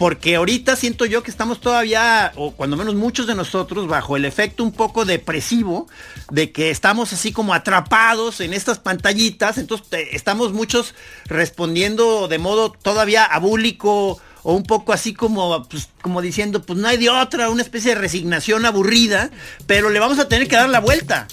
[0.00, 4.24] Porque ahorita siento yo que estamos todavía, o cuando menos muchos de nosotros, bajo el
[4.24, 5.88] efecto un poco depresivo
[6.30, 9.58] de que estamos así como atrapados en estas pantallitas.
[9.58, 10.94] Entonces estamos muchos
[11.26, 16.88] respondiendo de modo todavía abúlico o un poco así como, pues, como diciendo, pues no
[16.88, 19.28] hay de otra, una especie de resignación aburrida,
[19.66, 21.28] pero le vamos a tener que dar la vuelta.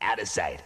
[0.00, 0.58] Out of sight.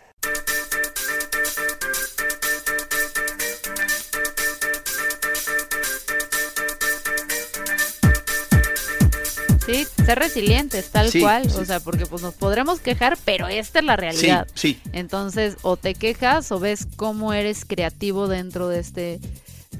[9.66, 11.50] Sí, ser resilientes, tal Sí, cual.
[11.50, 11.56] sí.
[11.58, 14.46] O sea, porque pues nos podremos quejar, pero esta es la realidad.
[14.54, 14.90] Sí, sí.
[14.92, 19.20] Entonces, o te quejas o ves cómo eres creativo dentro de este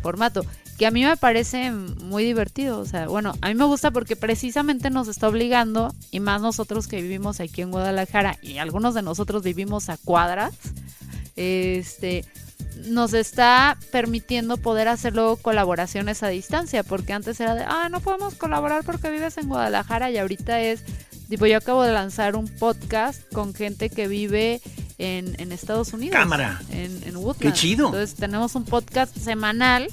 [0.03, 0.45] formato.
[0.79, 2.81] Que a mí me parece muy divertido.
[2.81, 6.89] O sea, bueno, a mí me gusta porque precisamente nos está obligando, y más nosotros
[6.89, 10.55] que vivimos aquí en Guadalajara, y algunos de nosotros vivimos a cuadras,
[11.37, 12.25] este
[12.87, 18.01] nos está permitiendo poder hacer luego colaboraciones a distancia, porque antes era de, ah, no
[18.01, 20.83] podemos colaborar porque vives en Guadalajara y ahorita es,
[21.29, 24.61] tipo, yo acabo de lanzar un podcast con gente que vive
[24.99, 26.17] en, en Estados Unidos.
[26.17, 26.61] Cámara.
[26.71, 27.41] En, en Woodland.
[27.41, 27.87] Qué chido.
[27.87, 29.89] Entonces tenemos un podcast semanal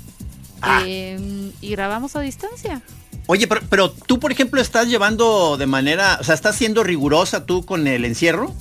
[0.63, 0.83] Ah.
[0.85, 2.83] eh, y grabamos a distancia.
[3.25, 7.47] Oye, pero, pero tú, por ejemplo, estás llevando de manera, o sea, estás siendo rigurosa
[7.47, 8.53] tú con el encierro.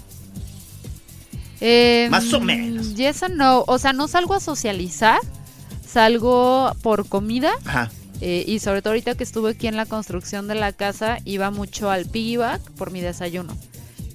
[1.61, 2.95] Eh, Más o menos.
[2.95, 3.65] Yes and no.
[3.67, 5.19] O sea, no salgo a socializar,
[5.87, 7.53] salgo por comida.
[7.65, 7.91] Ajá.
[8.23, 11.51] Eh, y sobre todo ahorita que estuve aquí en la construcción de la casa, iba
[11.51, 13.57] mucho al piggyback por mi desayuno.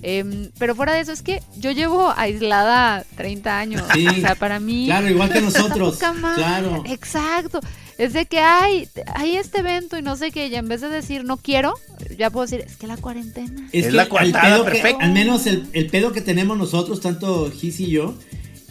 [0.03, 3.81] Em, pero fuera de eso, es que yo llevo aislada 30 años.
[3.93, 4.86] Sí, o sea, para mí.
[4.86, 5.97] claro, igual que nosotros,
[6.36, 6.84] claro.
[6.86, 7.60] Exacto.
[7.97, 10.89] Es de que hay, hay este evento y no sé qué, y en vez de
[10.89, 11.73] decir no quiero,
[12.17, 13.69] ya puedo decir, es que la cuarentena.
[13.71, 14.31] Es, Es que la que-
[14.63, 15.03] perfecta.
[15.05, 18.15] al menos el, el pedo que tenemos nosotros, tanto Gis y yo,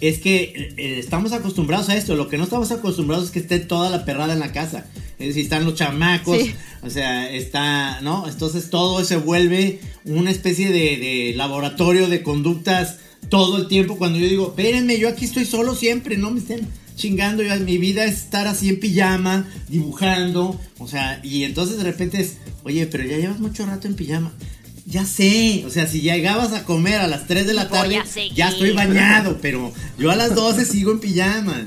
[0.01, 2.17] es que eh, estamos acostumbrados a esto.
[2.17, 4.85] Lo que no estamos acostumbrados es que esté toda la perrada en la casa.
[5.19, 6.55] Es decir, están los chamacos, Sí.
[6.83, 8.29] o sea, está, ¿no?
[8.29, 12.99] Entonces todo se vuelve una especie de, de laboratorio de conductas
[13.31, 13.97] todo el tiempo.
[13.97, 17.79] Cuando yo digo, espérenme, yo aquí estoy solo siempre, no me estén chingando, yo, mi
[17.79, 22.87] vida es estar así en pijama, dibujando, o sea, y entonces de repente es, oye,
[22.87, 24.33] pero ya llevas mucho rato en pijama.
[24.87, 28.03] Ya sé, o sea, si llegabas a comer a las 3 de la tarde,
[28.35, 31.67] ya estoy bañado, pero yo a las 12 sigo en pijama.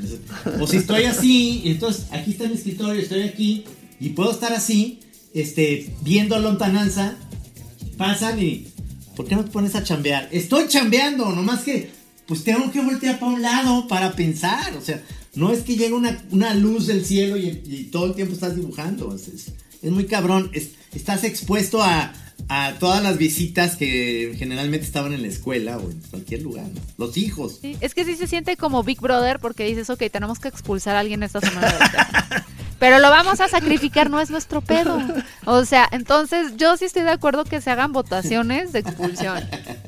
[0.59, 3.65] O si estoy así, entonces aquí está mi escritorio, estoy aquí
[3.99, 4.99] y puedo estar así,
[5.33, 7.17] este, viendo a lontananza,
[7.97, 8.67] pasan y,
[9.15, 10.29] ¿por qué no te pones a chambear?
[10.31, 11.89] Estoy chambeando, nomás que,
[12.27, 15.01] pues tengo que voltear para un lado para pensar, o sea,
[15.35, 19.51] no es que llegue una, luz del cielo y, todo el tiempo estás dibujando, es,
[19.83, 20.51] muy cabrón,
[20.93, 22.13] estás expuesto a
[22.49, 26.65] a todas las visitas que generalmente estaban en la escuela o en cualquier lugar,
[26.97, 27.59] Los hijos.
[27.61, 30.99] es que sí se siente como Big Brother porque dices, ok, tenemos que expulsar a
[30.99, 31.73] alguien esta semana.
[32.79, 35.01] Pero lo vamos a sacrificar, no es nuestro pedo.
[35.45, 39.39] O sea, entonces yo sí estoy de acuerdo que se hagan votaciones de expulsión.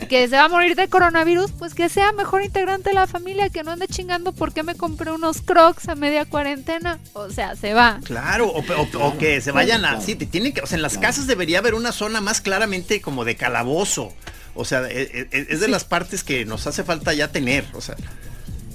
[0.10, 3.50] Que se va a morir de coronavirus, pues que sea mejor integrante de la familia,
[3.50, 6.98] que no ande chingando porque me compré unos crocs a media cuarentena.
[7.14, 8.00] O sea, se va.
[8.04, 10.02] Claro, o, que se vayan a...
[10.02, 10.62] Sí, tienen que...
[10.62, 14.12] O sea, en las casas debería haber una zona más claramente como de calabozo.
[14.56, 17.66] O sea, e, e, es, de las partes que nos hace falta ya tener.
[17.74, 17.96] O sea,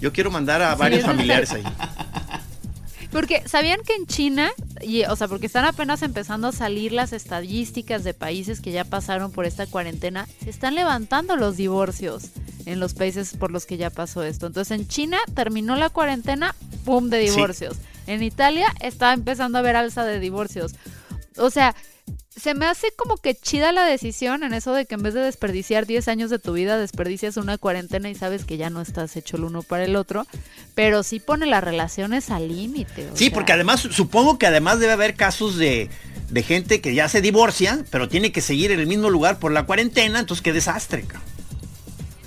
[0.00, 1.64] yo quiero mandar a varios familiares ahí.
[3.14, 4.50] Porque sabían que en China,
[4.82, 8.82] y, o sea, porque están apenas empezando a salir las estadísticas de países que ya
[8.82, 12.32] pasaron por esta cuarentena, se están levantando los divorcios
[12.66, 14.48] en los países por los que ya pasó esto.
[14.48, 17.08] Entonces en China terminó la cuarentena, ¡pum!
[17.08, 17.76] de divorcios.
[18.08, 20.74] En Italia está empezando a haber alza de divorcios.
[21.36, 21.76] O sea,
[22.36, 25.20] se me hace como que chida la decisión en eso de que en vez de
[25.20, 29.16] desperdiciar 10 años de tu vida, desperdicias una cuarentena y sabes que ya no estás
[29.16, 30.26] hecho el uno para el otro,
[30.74, 33.08] pero sí pone las relaciones al límite.
[33.14, 35.88] Sí, porque además, supongo que además debe haber casos de,
[36.30, 39.52] de, gente que ya se divorcia, pero tiene que seguir en el mismo lugar por
[39.52, 41.04] la cuarentena, entonces qué desastre.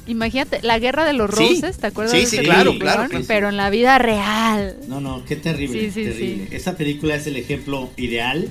[0.08, 2.18] Imagínate, la guerra de los roses, ¿te acuerdas?
[2.18, 4.78] Sí, sí, claro, claro, Pero en la vida real.
[4.88, 5.92] No, no, qué terrible.
[5.92, 6.48] Sí, terrible.
[6.52, 8.48] Esa película es el ejemplo ideal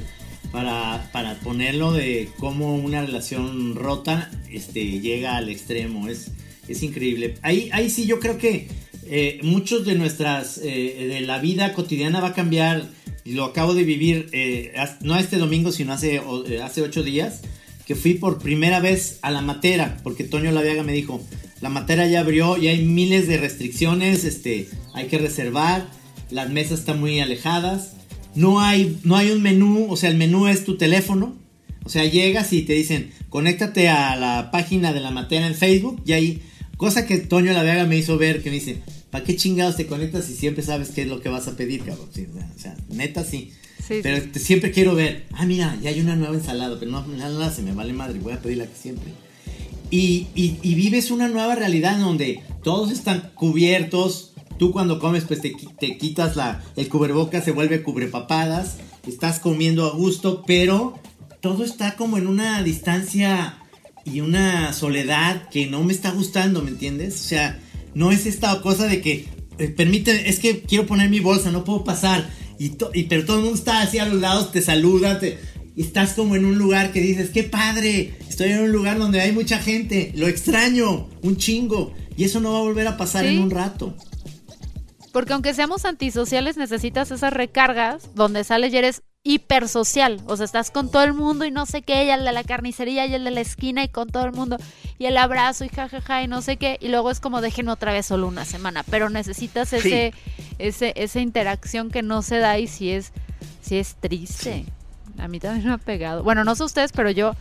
[0.57, 6.09] para, para ponerlo de cómo una relación rota este, llega al extremo.
[6.09, 6.31] Es,
[6.67, 7.35] es increíble.
[7.43, 8.67] Ahí, ahí sí yo creo que
[9.05, 12.89] eh, muchos de nuestras, eh, de la vida cotidiana va a cambiar.
[13.27, 16.23] Lo acabo de vivir, eh, no este domingo, sino hace,
[16.65, 17.43] hace ocho días,
[17.85, 21.21] que fui por primera vez a la matera, porque Toño Laviaga me dijo,
[21.61, 25.87] la matera ya abrió y hay miles de restricciones, este, hay que reservar,
[26.31, 27.96] las mesas están muy alejadas.
[28.37, 31.35] No hay, no hay un menú, o sea, el menú es tu teléfono.
[31.85, 36.03] O sea, llegas y te dicen, conéctate a la página de la materia en Facebook
[36.05, 36.43] y ahí,
[36.77, 39.87] cosa que Toño La Vega me hizo ver, que me dice, ¿para qué chingados te
[39.87, 42.09] conectas si siempre sabes qué es lo que vas a pedir, cabrón?
[42.09, 43.53] o sea, neta sí.
[44.03, 47.63] pero siempre quiero ver, ah, mira, ya hay una nueva ensalada, pero no, nada, se
[47.63, 49.13] me vale madre, voy a pedir la que siempre.
[49.91, 55.25] Y, y, y vives una nueva realidad en donde todos están cubiertos, Tú cuando comes,
[55.25, 55.53] pues te,
[55.99, 60.99] quitas la, el cubrebocas, se vuelve cubrepapadas, estás comiendo a gusto, pero
[61.41, 63.59] todo está como en una distancia
[64.05, 67.21] y una soledad que no me está gustando, ¿me entiendes?
[67.21, 67.61] O sea,
[67.95, 71.65] no es esta cosa de que, eh, permite, es que quiero poner mi bolsa, no
[71.65, 75.19] puedo pasar, y, y, pero todo el mundo está así a los lados, te saluda,
[75.19, 75.39] te,
[75.77, 79.33] estás como en un lugar que dices, qué padre, estoy en un lugar donde hay
[79.33, 83.39] mucha gente, lo extraño, un chingo, y eso no va a volver a pasar en
[83.39, 83.95] un rato.
[85.17, 90.21] Porque aunque seamos antisociales, necesitas esas recargas donde sales y eres hipersocial.
[90.27, 92.45] O sea, estás con todo el mundo y no sé qué, y el de la
[92.45, 94.59] carnicería y el de la esquina y con todo el mundo.
[94.99, 96.77] Y el abrazo y jajaja y no sé qué.
[96.83, 98.83] Y luego es como déjenme otra vez solo una semana.
[98.91, 100.13] Pero necesitas ese,
[100.59, 103.15] ese, esa interacción que no se da y si es,
[103.63, 104.67] si es triste.
[105.17, 106.25] A mí también me ha pegado.
[106.25, 107.35] Bueno, no sé ustedes, pero yo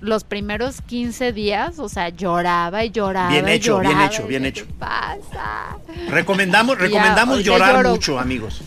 [0.00, 3.30] los primeros 15 días, o sea, lloraba y lloraba.
[3.30, 4.66] Bien hecho, bien hecho, bien hecho.
[4.66, 5.78] ¿Qué pasa?
[6.08, 8.62] Recomendamos, recomendamos llorar mucho, amigos.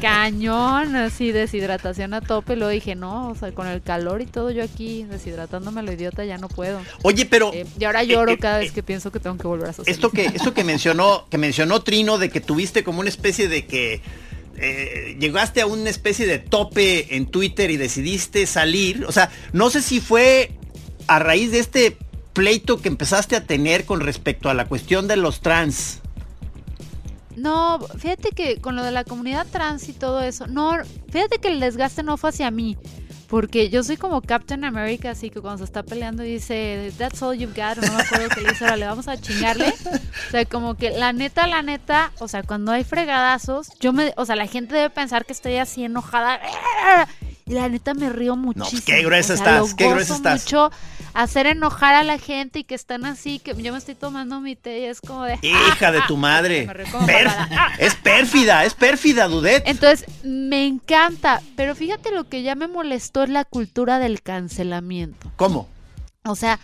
[0.00, 2.56] Cañón, así deshidratación a tope.
[2.56, 6.24] Lo dije, no, o sea, con el calor y todo, yo aquí deshidratándome lo idiota
[6.24, 6.80] ya no puedo.
[7.02, 7.52] Oye, pero.
[7.52, 9.72] Eh, y ahora lloro eh, cada vez eh, que pienso que tengo que volver a
[9.72, 9.94] socializar.
[9.94, 13.66] Esto que, esto que mencionó, que mencionó Trino, de que tuviste como una especie de
[13.66, 14.02] que
[14.60, 19.04] eh, llegaste a una especie de tope en Twitter y decidiste salir.
[19.06, 20.52] O sea, no sé si fue
[21.06, 21.96] a raíz de este
[22.32, 26.00] pleito que empezaste a tener con respecto a la cuestión de los trans.
[27.36, 30.76] No, fíjate que con lo de la comunidad trans y todo eso, no,
[31.10, 32.76] fíjate que el desgaste no fue hacia mí.
[33.30, 37.38] Porque yo soy como Captain America, así que cuando se está peleando dice, That's all
[37.38, 39.72] you've got, o no me acuerdo que le dice, ahora le vamos a chingarle.
[40.28, 44.12] O sea, como que la neta, la neta, o sea, cuando hay fregadazos, yo me,
[44.16, 46.40] o sea, la gente debe pensar que estoy así enojada.
[47.46, 48.78] Y la neta me río muchísimo.
[48.78, 50.44] No, qué gruesa estás, qué gruesa estás.
[50.44, 50.70] Mucho
[51.14, 54.56] hacer enojar a la gente y que están así, que yo me estoy tomando mi
[54.56, 55.38] té y es como de...
[55.42, 56.68] Hija de tu madre.
[57.78, 59.62] es pérfida, es pérfida, Dudet.
[59.66, 65.30] Entonces, me encanta, pero fíjate lo que ya me molestó es la cultura del cancelamiento.
[65.36, 65.68] ¿Cómo?
[66.24, 66.60] O sea,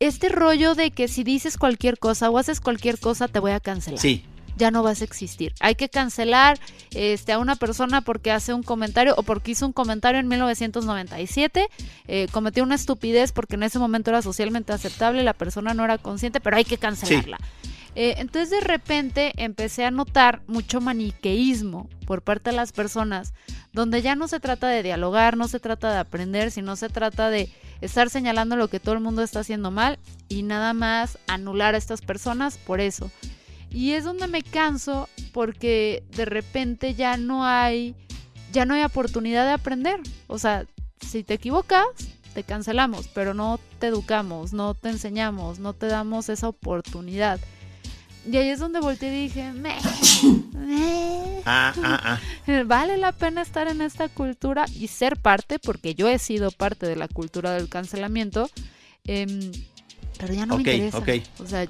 [0.00, 3.60] este rollo de que si dices cualquier cosa o haces cualquier cosa, te voy a
[3.60, 4.00] cancelar.
[4.00, 4.24] Sí
[4.56, 5.54] ya no vas a existir.
[5.60, 6.58] Hay que cancelar
[6.92, 11.68] este, a una persona porque hace un comentario o porque hizo un comentario en 1997,
[12.08, 15.98] eh, cometió una estupidez porque en ese momento era socialmente aceptable, la persona no era
[15.98, 17.38] consciente, pero hay que cancelarla.
[17.98, 23.32] Eh, entonces de repente empecé a notar mucho maniqueísmo por parte de las personas,
[23.72, 27.30] donde ya no se trata de dialogar, no se trata de aprender, sino se trata
[27.30, 27.50] de
[27.80, 29.98] estar señalando lo que todo el mundo está haciendo mal
[30.28, 33.10] y nada más anular a estas personas por eso.
[33.76, 37.94] Y es donde me canso porque de repente ya no hay,
[38.50, 40.00] ya no hay oportunidad de aprender.
[40.28, 40.64] O sea,
[40.98, 41.84] si te equivocas,
[42.32, 47.38] te cancelamos, pero no te educamos, no te enseñamos, no te damos esa oportunidad.
[48.26, 49.74] Y ahí es donde volteé y dije, me,
[51.44, 52.62] ah, ah, ah.
[52.64, 56.86] vale la pena estar en esta cultura y ser parte, porque yo he sido parte
[56.86, 58.48] de la cultura del cancelamiento,
[59.04, 59.52] em,
[60.18, 61.04] pero ya no me interesa.
[61.40, 61.68] O sea,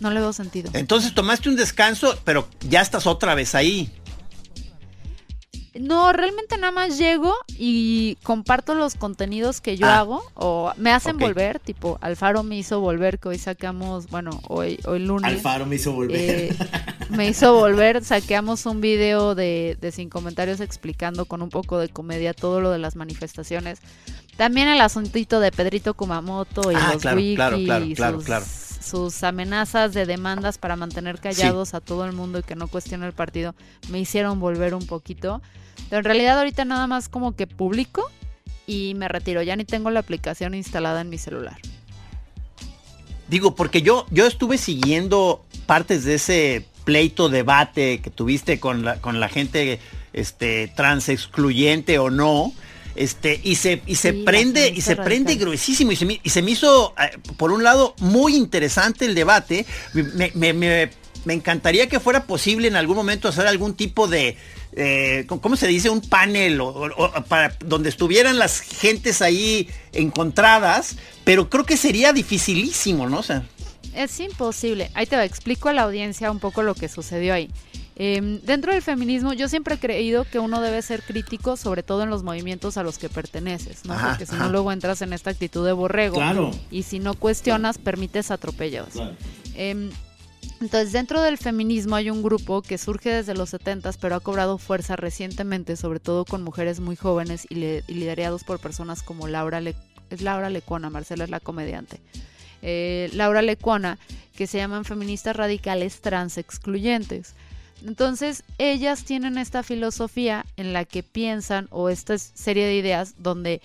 [0.00, 0.70] no le veo sentido.
[0.74, 3.92] Entonces tomaste un descanso, pero ya estás otra vez ahí.
[5.78, 10.00] No, realmente nada más llego y comparto los contenidos que yo ah.
[10.00, 14.80] hago o me hacen volver, tipo Alfaro me hizo volver, que hoy sacamos, bueno, hoy,
[14.86, 15.30] hoy lunes.
[15.30, 16.18] Alfaro me hizo volver.
[16.18, 16.56] Eh,
[17.10, 21.88] me hizo volver, saqueamos un video de, de sin comentarios explicando con un poco de
[21.88, 23.78] comedia todo lo de las manifestaciones.
[24.36, 27.58] También el asuntito de Pedrito Kumamoto y ah, los claro, claro,
[27.94, 28.67] claro, claro sus
[29.22, 33.12] amenazas de demandas para mantener callados a todo el mundo y que no cuestione el
[33.12, 33.54] partido
[33.90, 35.42] me hicieron volver un poquito.
[35.88, 38.10] Pero en realidad ahorita nada más como que publico
[38.66, 39.42] y me retiro.
[39.42, 41.56] Ya ni tengo la aplicación instalada en mi celular.
[43.28, 49.00] Digo, porque yo, yo estuve siguiendo partes de ese pleito, debate que tuviste con la,
[49.00, 49.80] con la gente
[50.12, 52.52] este, trans excluyente o no.
[52.98, 55.92] Este, y se, y se prende, y se prende gruesísimo.
[55.92, 59.66] Y se, me, y se me hizo, eh, por un lado, muy interesante el debate.
[60.34, 60.90] Me,
[61.28, 64.36] encantaría que fuera posible en algún momento hacer algún tipo de,
[64.72, 65.90] eh, ¿cómo se dice?
[65.90, 66.90] Un panel o,
[67.28, 73.20] para donde estuvieran las gentes ahí encontradas, pero creo que sería dificilísimo, ¿no?
[73.20, 73.24] O
[73.94, 74.90] es imposible.
[74.94, 77.48] Ahí te explico a la audiencia un poco lo que sucedió ahí.
[78.00, 82.04] Em, dentro del feminismo yo siempre he creído que uno debe ser crítico, sobre todo
[82.04, 83.96] en los movimientos a los que perteneces, ¿no?
[84.00, 86.52] Porque si no luego entras en esta actitud de borrego claro.
[86.70, 88.90] y si no cuestionas permites atropellos.
[89.56, 89.90] Em,
[90.60, 94.58] entonces, dentro del feminismo hay un grupo que surge desde los 70 pero ha cobrado
[94.58, 97.56] fuerza recientemente, sobre todo con mujeres muy jóvenes y,
[97.92, 99.74] liderados por personas como Laura, Le
[100.10, 102.00] es Laura Lecuona, Marcela es la comediante.
[102.62, 103.98] Eh, Laura Lecuona,
[104.36, 107.34] que se llaman feministas radicales trans excluyentes.
[107.86, 113.60] Entonces, ellas tienen esta filosofía en la que piensan, o esta serie de ideas, donde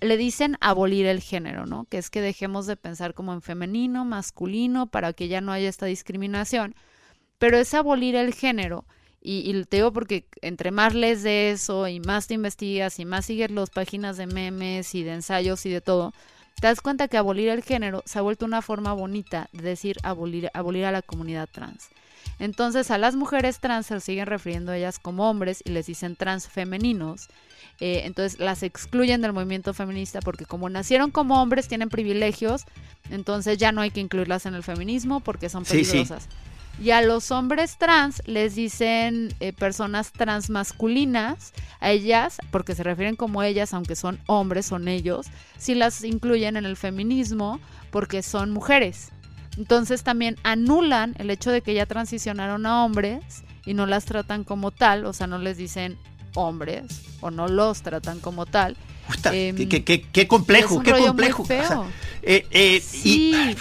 [0.00, 1.86] le dicen abolir el género, ¿no?
[1.86, 5.68] Que es que dejemos de pensar como en femenino, masculino, para que ya no haya
[5.68, 6.74] esta discriminación.
[7.38, 8.84] Pero es abolir el género.
[9.22, 13.06] Y, y, te digo porque entre más lees de eso y más te investigas y
[13.06, 16.12] más sigues las páginas de memes y de ensayos y de todo,
[16.60, 19.96] te das cuenta que abolir el género se ha vuelto una forma bonita de decir
[20.02, 21.88] abolir, abolir a la comunidad trans.
[22.38, 26.16] Entonces a las mujeres trans se siguen refiriendo a ellas como hombres y les dicen
[26.16, 27.28] trans femeninos.
[27.80, 32.64] Eh, entonces las excluyen del movimiento feminista porque como nacieron como hombres tienen privilegios,
[33.10, 36.28] entonces ya no hay que incluirlas en el feminismo porque son peligrosas.
[36.82, 42.82] Y a los hombres trans les dicen eh, personas trans masculinas, a ellas, porque se
[42.82, 45.26] refieren como ellas, aunque son hombres, son ellos,
[45.58, 47.60] si las incluyen en el feminismo
[47.90, 49.10] porque son mujeres.
[49.56, 54.44] Entonces también anulan el hecho de que ya transicionaron a hombres y no las tratan
[54.44, 55.96] como tal, o sea, no les dicen
[56.34, 56.84] hombres
[57.20, 58.76] o no los tratan como tal.
[59.30, 61.46] Em, qué, complejo, qué complejo.
[62.22, 63.54] Eh, eh, y,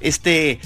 [0.00, 0.58] este,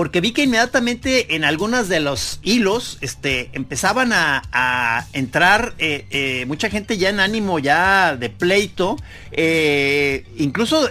[0.00, 6.46] porque vi que inmediatamente en algunos de los hilos este, empezaban a, entrar eh, eh,
[6.46, 8.96] mucha gente ya en ánimo ya de pleito.
[9.30, 10.88] Eh, incluso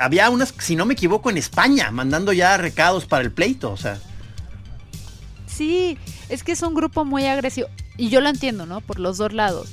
[0.00, 3.70] había unas, si no me equivoco, en España, mandando ya recados para el pleito.
[3.70, 4.00] O sea.
[5.46, 5.96] Sí,
[6.28, 7.68] es que es un grupo muy agresivo.
[7.96, 8.80] Y yo lo entiendo, ¿no?
[8.80, 9.68] Por los dos lados.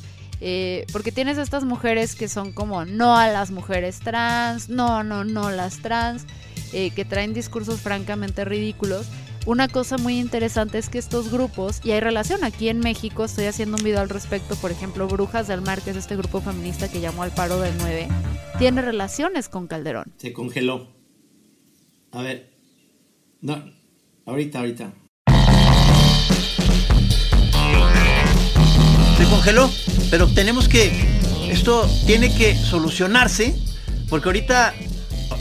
[0.93, 5.49] porque tienes estas mujeres que son como no a las mujeres trans, no, no, no
[5.49, 6.27] las trans.
[6.77, 9.07] Eh, que traen discursos francamente ridículos.
[9.45, 13.45] una cosa muy interesante es que estos grupos, y hay relación aquí en México, estoy
[13.45, 16.91] haciendo un video al respecto, por ejemplo, Brujas del Mar, que es este grupo feminista
[16.91, 18.09] que llamó al paro del 9,
[18.59, 20.11] tiene relaciones con Calderón.
[20.17, 20.89] Se congeló.
[22.11, 22.51] A ver.
[23.39, 23.71] No,
[24.25, 24.93] ahorita, ahorita.
[29.17, 29.69] Se congeló,
[30.11, 30.91] pero tenemos que,
[31.49, 33.55] esto tiene que solucionarse,
[34.09, 34.73] porque ahorita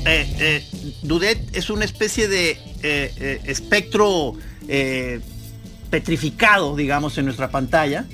[0.07, 0.65] eh, eh,
[1.03, 4.35] Dudet es una especie de eh, espectro
[5.91, 8.07] petrificado, digamos, en nuestra pantalla.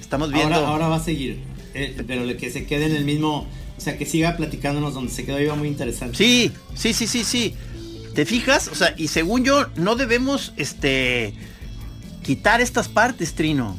[0.00, 0.54] Estamos viendo.
[0.54, 1.42] Ahora, va a seguir,
[2.06, 3.46] pero que se quede en el mismo.
[3.76, 6.16] O sea, que siga platicándonos donde se quedó iba muy interesante.
[6.16, 7.54] Sí, sí, sí, sí, sí.
[8.14, 8.68] ¿Te fijas?
[8.68, 11.34] O sea, y según yo, no debemos este
[12.22, 13.76] quitar estas partes, Trino.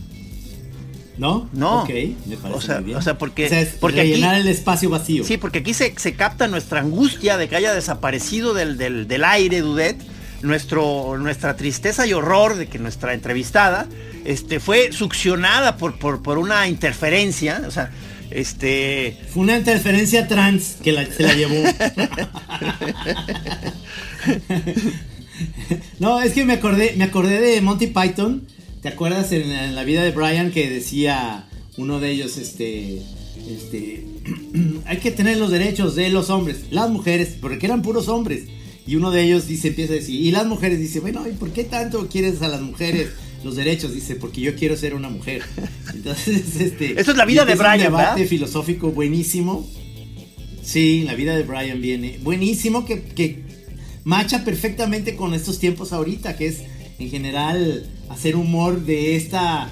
[1.18, 1.50] ¿No?
[1.54, 1.84] No.
[1.84, 1.90] Ok,
[2.26, 2.98] me parece o sea, muy bien.
[2.98, 5.24] O sea, porque, O sea, es porque rellenar aquí, el espacio vacío.
[5.24, 9.24] Sí, porque aquí se, se capta nuestra angustia de que haya desaparecido del, del, del
[9.24, 9.98] aire, Dudet,
[10.42, 13.88] nuestro, nuestra tristeza y horror de que nuestra entrevistada
[14.26, 17.64] este, fue succionada por, por, por una interferencia.
[17.66, 17.92] O sea,
[18.32, 19.18] este.
[19.30, 21.56] Fue una interferencia trans que la, se la llevó.
[26.00, 28.48] no, es que me acordé, me acordé de Monty Python.
[28.86, 33.02] ¿Te acuerdas en, en la vida de Brian que decía uno de ellos, este,
[33.50, 34.06] este,
[34.86, 38.44] hay que tener los derechos de los hombres, las mujeres, porque eran puros hombres.
[38.86, 41.50] Y uno de ellos dice, empieza a decir, y las mujeres dice, bueno, ¿y por
[41.50, 43.10] qué tanto quieres a las mujeres
[43.44, 43.92] los derechos?
[43.92, 45.42] Dice, porque yo quiero ser una mujer.
[45.92, 47.02] Entonces, este.
[47.02, 48.30] Eso es la vida de es Brian, Un debate ¿verdad?
[48.30, 49.68] filosófico buenísimo.
[50.62, 52.20] Sí, la vida de Brian viene.
[52.22, 53.46] Buenísimo que, que
[54.04, 59.70] macha perfectamente con estos tiempos ahorita, que es en general hacer humor de esta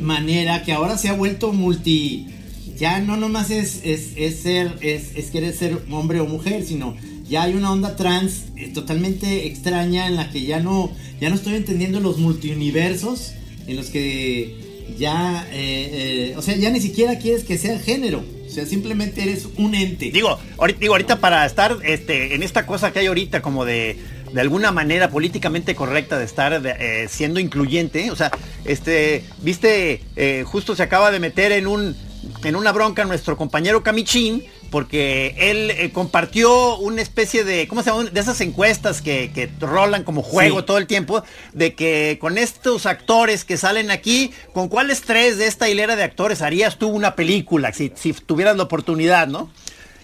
[0.00, 2.28] manera que ahora se ha vuelto multi.
[2.76, 6.94] Ya no nomás es, es, ser, es, es querer ser hombre o mujer, sino
[7.28, 11.36] ya hay una onda trans eh, totalmente extraña en la que ya no, ya no
[11.36, 13.32] estoy entendiendo los multiuniversos
[13.66, 14.54] en los que
[14.98, 19.22] ya, eh, eh, o sea, ya ni siquiera quieres que sea género, o sea, simplemente
[19.22, 20.10] eres un ente.
[20.10, 23.96] Digo, ahorita, digo, ahorita para estar este, en esta cosa que hay ahorita como de
[24.36, 28.30] de alguna manera políticamente correcta de estar eh, siendo incluyente, o sea,
[28.66, 31.96] este, viste, eh, justo se acaba de meter en un
[32.44, 37.88] en una bronca nuestro compañero Camichín porque él eh, compartió una especie de, ¿cómo se
[37.90, 38.04] llama?
[38.04, 40.66] De esas encuestas que, que rolan como juego Sí.
[40.66, 41.22] todo el tiempo,
[41.54, 46.02] de que con estos actores que salen aquí, ¿con cuáles tres de esta hilera de
[46.02, 49.50] actores harías tú una película si, si tuvieras la oportunidad, ¿no?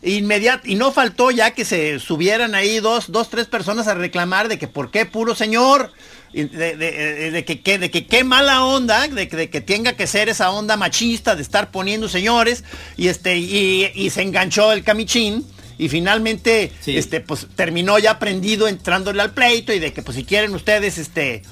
[0.02, 4.48] Inmediat y no faltó ya que se subieran ahí dos, dos, tres personas a reclamar
[4.48, 5.92] de que por qué puro señor,
[6.32, 9.92] de, de- de que, que- de que qué mala onda, de, que- de que tenga
[9.92, 12.64] que ser esa onda machista de estar poniendo señores,
[12.96, 15.46] y este, y, y se enganchó el camichín.
[15.78, 16.96] Y finalmente, Sí.
[16.96, 20.98] este, pues terminó ya prendido entrándole al pleito y de que pues si quieren ustedes,
[20.98, 21.42] este,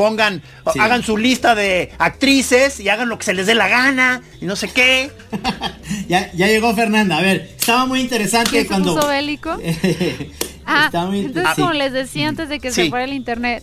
[0.00, 0.42] pongan,
[0.72, 0.78] Sí.
[0.80, 4.46] hagan su lista de actrices y hagan lo que se les dé la gana y
[4.46, 5.10] no sé qué.
[6.08, 7.18] Ya, ya llegó Fernanda.
[7.18, 8.94] A ver, estaba muy interesante ¿Quién se cuando.
[8.94, 9.58] puso bélico?
[10.66, 11.60] Ah, Estaba muy- entonces sí.
[11.62, 12.84] como les decía antes de que Sí.
[12.84, 13.62] se fuera el internet,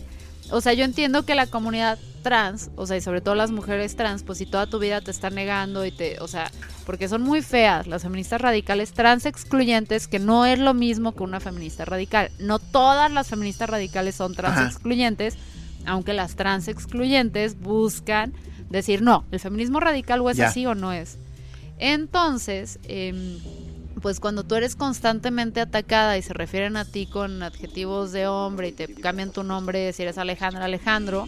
[0.52, 3.96] o sea, yo entiendo que la comunidad trans, o sea, y sobre todo las mujeres
[3.96, 6.52] trans, pues si toda tu vida te están negando y te, o sea,
[6.86, 11.24] porque son muy feas las feministas radicales trans excluyentes, que no es lo mismo que
[11.24, 12.30] una feminista radical.
[12.40, 14.68] No todas las feministas radicales son trans Ajá.
[14.68, 15.36] excluyentes,
[15.88, 18.34] aunque las trans excluyentes buscan
[18.70, 21.18] decir, no, el feminismo radical o es así o no es.
[21.80, 23.38] Entonces, em,
[24.02, 28.70] pues cuando tú eres constantemente atacada y se refieren a ti con adjetivos de hombre
[28.70, 31.28] y te cambian tu nombre si eres Alejandra Alejandro,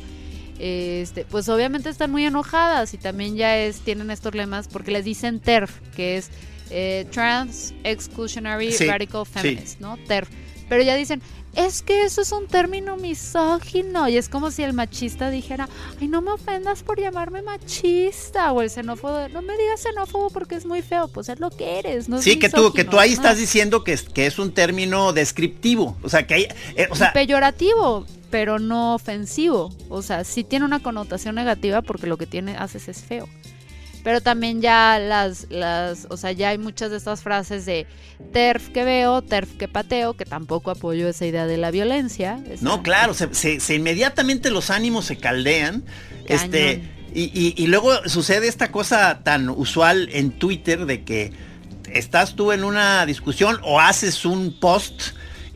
[0.60, 5.06] este, pues obviamente están muy enojadas y también ya es tienen estos lemas porque les
[5.06, 6.30] dicen TERF, que es
[6.70, 9.32] eh, Trans Exclusionary Sí, Radical sí.
[9.34, 9.98] Feminist, ¿no?
[10.08, 10.30] TERF.
[10.68, 11.22] Pero ya dicen,
[11.56, 15.68] es que eso es un término misógino y es como si el machista dijera,
[16.00, 20.56] ay, no me ofendas por llamarme machista o el xenófobo, no me digas xenófobo porque
[20.56, 23.10] es muy feo, pues es lo que eres, no Sí, que tú, que tú ahí
[23.10, 23.16] ¿no?
[23.16, 25.98] estás diciendo que es, que es un término descriptivo.
[26.04, 29.74] O sea, que hay, eh, o sea, peyorativo, pero no ofensivo.
[29.90, 33.28] O sea, sí tiene una connotación negativa porque lo que tiene haces es feo.
[34.04, 37.86] Pero también ya las, las, o sea, ya hay muchas de estas frases de
[38.32, 42.40] TERF que veo, TERF que pateo, que tampoco apoyo esa idea de la violencia.
[42.50, 45.84] Esa- no, claro, se, se- se- inmediatamente los ánimos se caldean.
[46.28, 46.82] Este,
[47.14, 51.34] y, y- y luego sucede esta cosa tan usual en Twitter de que
[51.92, 55.02] estás tú en una discusión o haces un post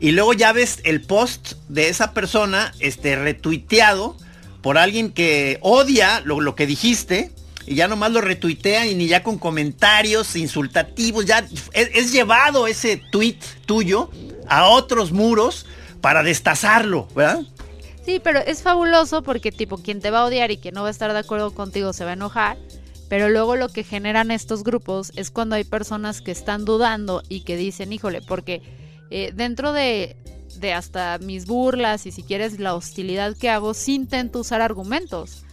[0.00, 4.16] y luego ya ves el post de esa persona este, retuiteado
[4.60, 7.30] por alguien que odia lo, lo que dijiste
[7.66, 13.00] y ya nomás lo retuitea y ni ya con comentarios insultativos, ya es, llevado ese
[13.10, 14.10] tweet tuyo
[14.48, 15.66] a otros muros
[16.00, 17.40] para destazarlo, ¿verdad?
[18.04, 20.88] Sí, pero es fabuloso porque tipo quien te va a odiar y quien no va
[20.88, 22.58] a estar de acuerdo contigo se va a enojar.
[23.08, 27.40] Pero luego lo que generan estos grupos es cuando hay personas que están dudando y
[27.44, 28.62] que dicen, híjole, porque
[29.10, 30.16] eh, dentro de,
[30.56, 35.44] de hasta mis burlas y si quieres la hostilidad que hago, sí intento usar argumentos.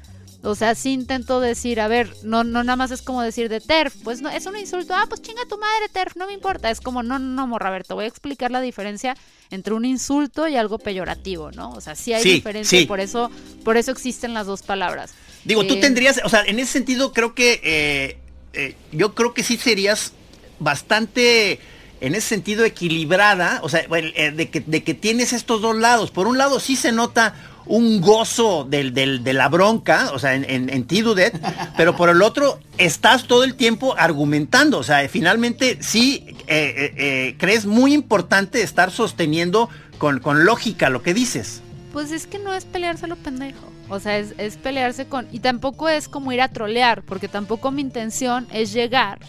[0.43, 3.61] O sea, sí intento decir, a ver, no, no nada más es como decir de
[3.61, 6.71] TERF, pues no, es un insulto, ah, pues chinga tu madre TERF, no me importa,
[6.71, 9.15] es como, no, no, no, morra, a ver, te voy a explicar la diferencia
[9.51, 11.71] entre un insulto y algo peyorativo, ¿no?
[11.73, 13.29] O sea, sí hay diferencia y por eso,
[13.63, 15.13] por eso existen las dos palabras.
[15.43, 18.17] Digo, tú eh, tendrías, o sea, en ese sentido creo que, eh,
[18.53, 20.13] eh, yo creo que sí serías
[20.59, 21.59] bastante
[22.01, 26.09] en ese sentido equilibrada, o sea, de, que, de que tienes estos dos lados.
[26.09, 27.35] Por un lado sí se nota
[27.65, 31.39] un gozo del, de la bronca, o sea, en, en, en Tidudet,
[31.77, 36.93] pero por el otro estás todo el tiempo argumentando, o sea, finalmente sí eh, eh,
[36.97, 41.61] eh, crees muy importante estar sosteniendo con, con, lógica lo que dices.
[41.93, 45.27] Pues es que no es pelearse lo pendejo, o sea, es, es pelearse con...
[45.31, 49.19] Y tampoco es como ir a trolear, porque tampoco mi intención es llegar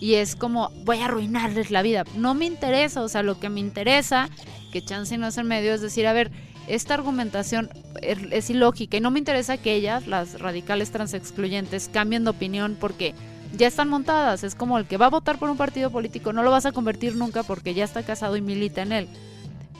[0.00, 2.04] y es como voy a arruinarles la vida.
[2.16, 4.28] No me interesa, o sea, lo que me interesa,
[4.72, 6.30] que chance no es en medio, es decir, a ver,
[6.68, 7.70] esta argumentación
[8.02, 13.14] es ilógica y no me interesa que ellas, las radicales transexcluyentes, cambien de opinión porque
[13.56, 14.44] ya están montadas.
[14.44, 16.72] Es como el que va a votar por un partido político, no lo vas a
[16.72, 19.08] convertir nunca porque ya está casado y milita en él.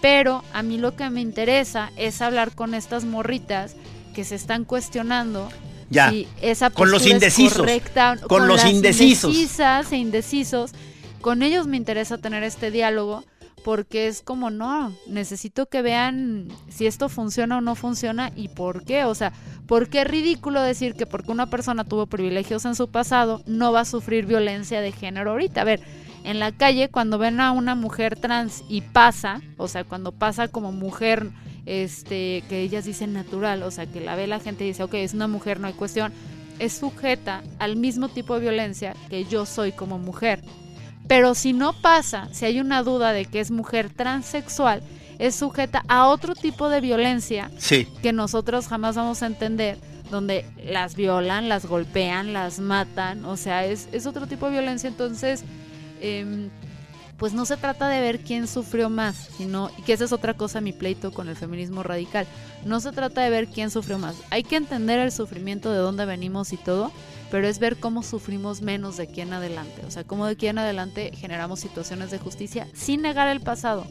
[0.01, 3.75] Pero a mí lo que me interesa es hablar con estas morritas
[4.15, 5.49] que se están cuestionando
[5.91, 6.11] ya.
[6.11, 9.35] si esa con los indecisos, correcta, con, los indecisos.
[9.35, 10.73] indecisas e indecisos.
[11.21, 13.25] Con ellos me interesa tener este diálogo
[13.67, 18.85] porque es como, no, necesito que vean si esto funciona o no funciona y por
[18.85, 19.03] qué.
[19.03, 19.33] O sea,
[19.67, 23.73] ¿por qué es ridículo decir que porque una persona tuvo privilegios en su pasado no
[23.73, 25.63] va a sufrir violencia de género ahorita?
[25.63, 25.81] A ver,
[26.23, 30.47] en la calle cuando ven a una mujer trans y pasa, o sea, cuando pasa
[30.47, 31.29] como mujer,
[31.65, 34.95] este, que ellas dicen natural, o sea, que la ve la gente y dice, ok,
[34.95, 36.13] es una mujer, no hay cuestión,
[36.61, 40.41] es sujeta al mismo tipo de violencia que yo soy como mujer.
[41.09, 44.83] Pero si no pasa, si hay una duda de que es mujer transexual,
[45.19, 47.51] es sujeta a otro tipo de violencia
[48.03, 49.79] que nosotros jamás vamos a entender,
[50.11, 54.89] donde las violan, las golpean, las matan, o sea, es, es otro tipo de violencia,
[54.89, 55.45] entonces,
[56.01, 56.51] em,
[57.17, 60.35] pues no se trata de ver quién sufrió más, sino, y que esa es otra
[60.35, 62.27] cosa mi pleito con el feminismo radical,
[62.65, 66.05] no se trata de ver quién sufrió más, hay que entender el sufrimiento de dónde
[66.05, 66.93] venimos y todo,
[67.31, 70.47] pero es ver cómo sufrimos menos de aquí en adelante, o sea, cómo de aquí
[70.47, 73.87] en adelante generamos situaciones de justicia sin negar el pasado.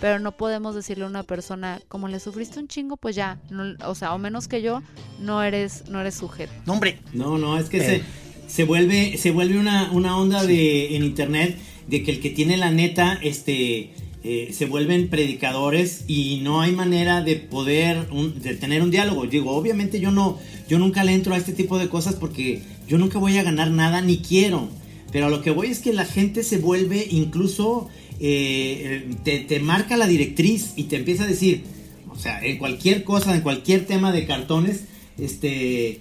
[0.00, 3.40] Pero no podemos decirle a una persona, como le sufriste un chingo, pues ya,
[3.84, 4.80] o sea, o menos que yo,
[5.18, 6.52] no eres, no eres sujeto.
[6.66, 7.00] No, hombre.
[7.12, 8.02] No, no, es que se,
[8.46, 11.58] se, vuelve, se vuelve una, una onda de, en internet
[11.88, 13.90] de que el que tiene la neta, este,
[14.24, 19.26] eh, se vuelven predicadores y no hay manera de poder de tener un diálogo.
[19.26, 20.38] Digo, obviamente yo no,
[20.68, 23.70] yo nunca le entro a este tipo de cosas porque yo nunca voy a ganar
[23.70, 24.68] nada ni quiero.
[25.10, 27.88] Pero a lo que voy es que la gente se vuelve incluso,
[28.20, 31.64] eh, te, marca la directriz y te empieza a decir,
[32.10, 34.84] o sea, en cualquier cosa, en cualquier tema de cartones,
[35.18, 36.00] este,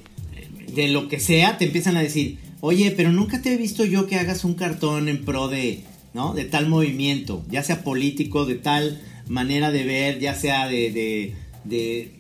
[0.74, 4.07] de lo que sea, te empiezan a decir, oye, pero nunca te he visto yo
[4.07, 6.34] que hagas un cartón en pro de, ¿no?
[6.34, 11.34] De tal movimiento, ya sea político, de tal manera de ver, ya sea de...
[11.63, 12.16] de,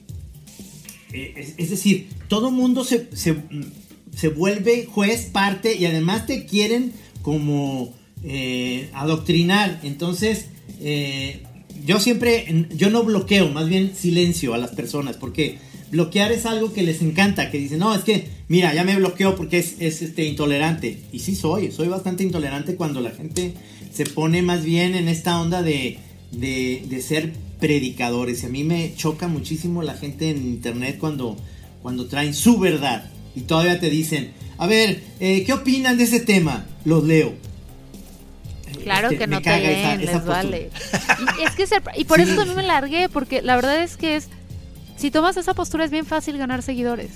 [1.13, 7.93] es, decir, todo mundo se, se, vuelve juez, parte y además te quieren como
[8.23, 9.79] eh, adoctrinar.
[9.83, 10.47] Entonces,
[10.81, 11.43] eh,
[11.85, 15.59] yo siempre, yo no bloqueo, más bien silencio a las personas, porque
[15.91, 19.35] bloquear es algo que les encanta, que dicen, no, es que, mira, ya me bloqueo
[19.35, 20.99] porque es, es este, intolerante.
[21.11, 23.53] Y sí soy, soy bastante intolerante cuando la gente
[23.93, 25.97] se pone más bien en esta onda de,
[26.31, 28.43] de, ser predicadores.
[28.43, 31.37] A mí me choca muchísimo la gente en internet cuando,
[31.81, 36.19] cuando traen su verdad y todavía te dicen, a ver, eh, ¿qué opinan de ese
[36.19, 36.65] tema?
[36.85, 37.35] Los leo.
[38.83, 40.69] Claro este, que no te leen, les vale.
[41.39, 41.65] Y, es que
[41.97, 44.29] y por eso también me largué, porque la verdad es que es,
[44.95, 47.11] si tomas esa postura es bien fácil ganar seguidores.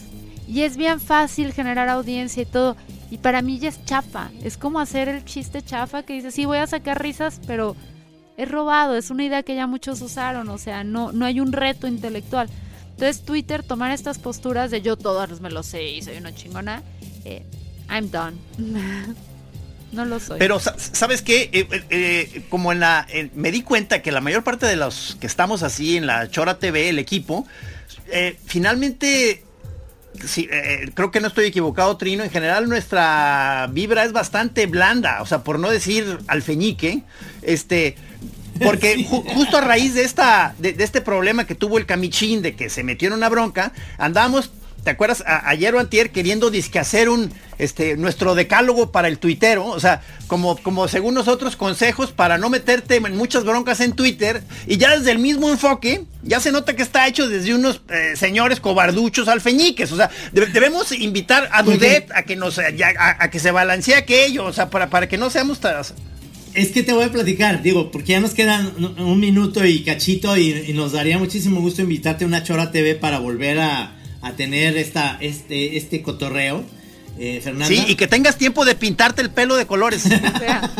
[0.47, 2.75] Y es bien fácil generar audiencia y todo.
[3.09, 4.31] Y para mí ya es chafa.
[4.43, 7.75] Es como hacer el chiste chafa que dice, sí, voy a sacar risas, pero
[8.37, 8.95] es robado.
[8.95, 10.49] Es una idea que ya muchos usaron.
[10.49, 12.49] O sea, no, no hay un reto intelectual.
[13.01, 16.83] Entonces Twitter tomar estas posturas de yo todos me lo sé y soy una chingona.
[17.25, 17.43] Eh,
[17.89, 18.37] I'm done.
[19.91, 20.37] no lo soy.
[20.37, 21.49] Pero, ¿sabes qué?
[21.51, 23.07] Eh, eh, como en la...
[23.33, 26.59] me di cuenta que la mayor parte de los que estamos así en la Chora
[26.59, 27.47] TV, el equipo,
[28.45, 29.43] finalmente
[30.23, 30.47] sí,
[30.93, 32.23] creo que no estoy equivocado, Trino.
[32.23, 37.01] En general nuestra vibra es bastante blanda, o sea, por no decir alfeñique,
[37.41, 37.95] este,
[38.63, 42.55] porque justo a raíz de esta, de, de, este problema que tuvo el camichín, de
[42.55, 44.51] que se metió en una bronca, andamos
[44.83, 45.23] ¿Te acuerdas?
[45.27, 50.01] ayer o antier queriendo disque hacer un, este, nuestro decálogo para el tuitero, o sea,
[50.25, 54.97] como, como según nosotros consejos para no meterte en muchas broncas en Twitter, y ya
[54.97, 59.27] desde el mismo enfoque, ya se nota que está hecho desde unos eh, señores cobarduchos
[59.27, 64.45] alfeñiques, o sea, debemos invitar a Dudet a que nos, a, que se balancee aquello,
[64.45, 65.59] o sea, para, para que no seamos
[66.53, 70.37] es que te voy a platicar, digo, porque ya nos quedan un minuto y cachito
[70.37, 74.77] y nos daría muchísimo gusto invitarte a una Chora TV para volver a, a tener
[74.77, 76.63] esta, este, este cotorreo,
[77.19, 77.67] eh, Fernanda.
[77.67, 80.03] Sí, y que tengas tiempo de pintarte el pelo de colores.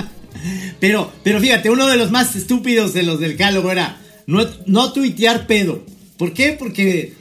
[0.79, 3.97] pero, pero fíjate, uno de los más estúpidos de los del cálogo era
[4.27, 5.83] no, no tuitear pedo.
[6.17, 6.55] ¿Por qué?
[6.57, 7.13] Porque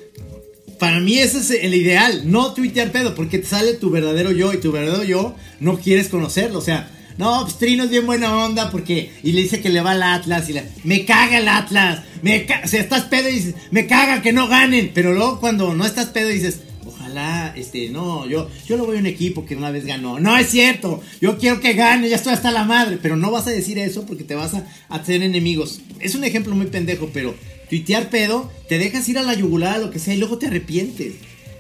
[0.79, 4.53] para mí ese es el ideal, no tuitear pedo, porque te sale tu verdadero yo
[4.53, 6.59] y tu verdadero yo no quieres conocerlo.
[6.59, 6.91] O sea,
[7.21, 9.13] no, pues Trino es bien buena onda porque.
[9.23, 10.65] Y le dice que le va al Atlas y le.
[10.85, 12.03] Me caga el Atlas.
[12.23, 14.91] Me o sea, estás pedo y dices, me caga que no ganen.
[14.95, 19.01] Pero luego cuando no estás pedo dices, ojalá, este, no, yo, yo lo voy a
[19.01, 20.19] un equipo que una vez ganó.
[20.19, 21.03] No es cierto.
[21.21, 22.99] Yo quiero que gane, ya estoy hasta la madre.
[23.03, 25.83] Pero no vas a decir eso porque te vas a hacer enemigos.
[26.01, 27.35] Es un ejemplo muy pendejo, pero
[27.69, 31.17] tuitear pedo, te dejas ir a la yugular, lo que sea, y luego te arrepientes.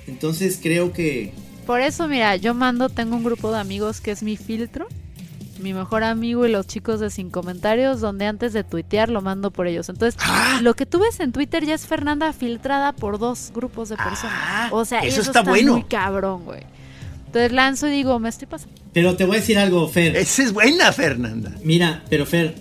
[0.06, 1.34] Entonces creo que.
[1.66, 4.88] Por eso, mira, yo mando, tengo un grupo de amigos que es mi filtro
[5.60, 9.50] mi mejor amigo y los chicos de Sin Comentarios, donde antes de tuitear lo mando
[9.50, 9.88] por ellos.
[9.88, 10.60] Entonces, ¡Ah!
[10.62, 14.36] lo que tú ves en Twitter ya es Fernanda filtrada por dos grupos de personas.
[14.36, 15.74] Ah, o sea, eso, está, bueno.
[15.74, 16.62] muy cabrón, güey.
[17.26, 18.74] Entonces lanzo y digo, me estoy pasando.
[18.92, 20.16] Pero te voy a decir algo, Fer.
[20.16, 21.52] Esa es buena, Fernanda.
[21.62, 22.56] Mira, pero Fer,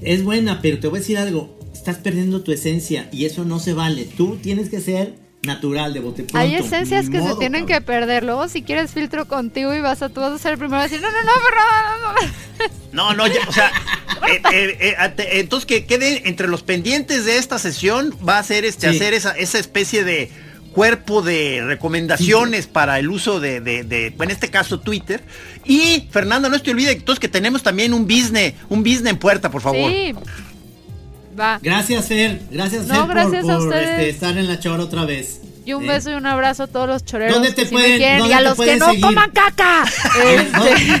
[0.00, 1.58] es buena, pero te voy a decir algo.
[1.72, 4.04] Estás perdiendo tu esencia y eso no se vale.
[4.04, 6.38] Tú tienes que ser natural de bote pronto.
[6.38, 8.22] Hay esencias que se tienen que perder.
[8.22, 10.84] Luego, si quieres filtro contigo y vas a tú vas a ser el primero a
[10.84, 12.32] decir, no, no, no, no, no.
[12.92, 13.68] No, no, ya, o sea,
[14.28, 18.66] eh, eh, eh, entonces que quede entre los pendientes de esta sesión va a ser
[18.66, 20.30] este hacer esa, esa especie de
[20.72, 25.22] cuerpo de recomendaciones para el uso de, de, en este caso, Twitter.
[25.64, 29.50] Y, Fernanda, no te olvides entonces que tenemos también un business, un business en puerta,
[29.50, 29.90] por favor.
[29.90, 30.14] Sí.
[31.62, 32.40] Gracias, Fer.
[32.50, 35.40] Gracias, Fer, por, este, estar en la chora otra vez.
[35.64, 38.40] Y un beso y un abrazo a todos los choreros ¿Dónde te pueden, y a
[38.40, 39.84] los que no toman caca.
[40.24, 40.98] Este.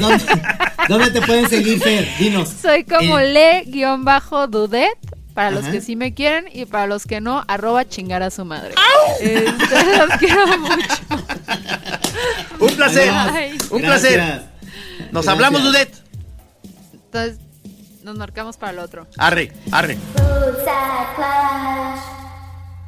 [0.88, 2.08] ¿Dónde, te pueden seguir, Fer?
[2.18, 2.48] Dinos.
[2.60, 4.98] Soy como le-dudet
[5.34, 8.44] para los que sí me quieren y para los que no, arroba chingar a su
[8.44, 8.74] madre.
[9.20, 9.46] Este,
[9.98, 10.76] los quiero mucho.
[12.60, 13.12] un placer.
[13.70, 14.42] Un placer.
[15.10, 15.92] Nos hablamos, Dudet.
[16.92, 17.38] Entonces,
[18.02, 19.06] nos marcamos para el otro.
[19.18, 19.98] Arre, arre.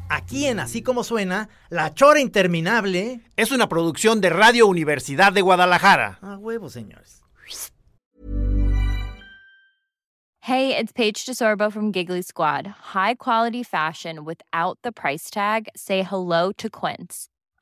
[0.09, 5.41] Aquí en Así Como Suena, La Chora Interminable es una producción de Radio Universidad de
[5.41, 6.19] Guadalajara.
[6.23, 7.25] A huevo, señores.
[10.47, 12.67] Hey, it's Paige DeSorbo from Giggly Squad.
[12.93, 15.69] High quality fashion without the price tag.
[15.75, 17.31] Say hello to Quince.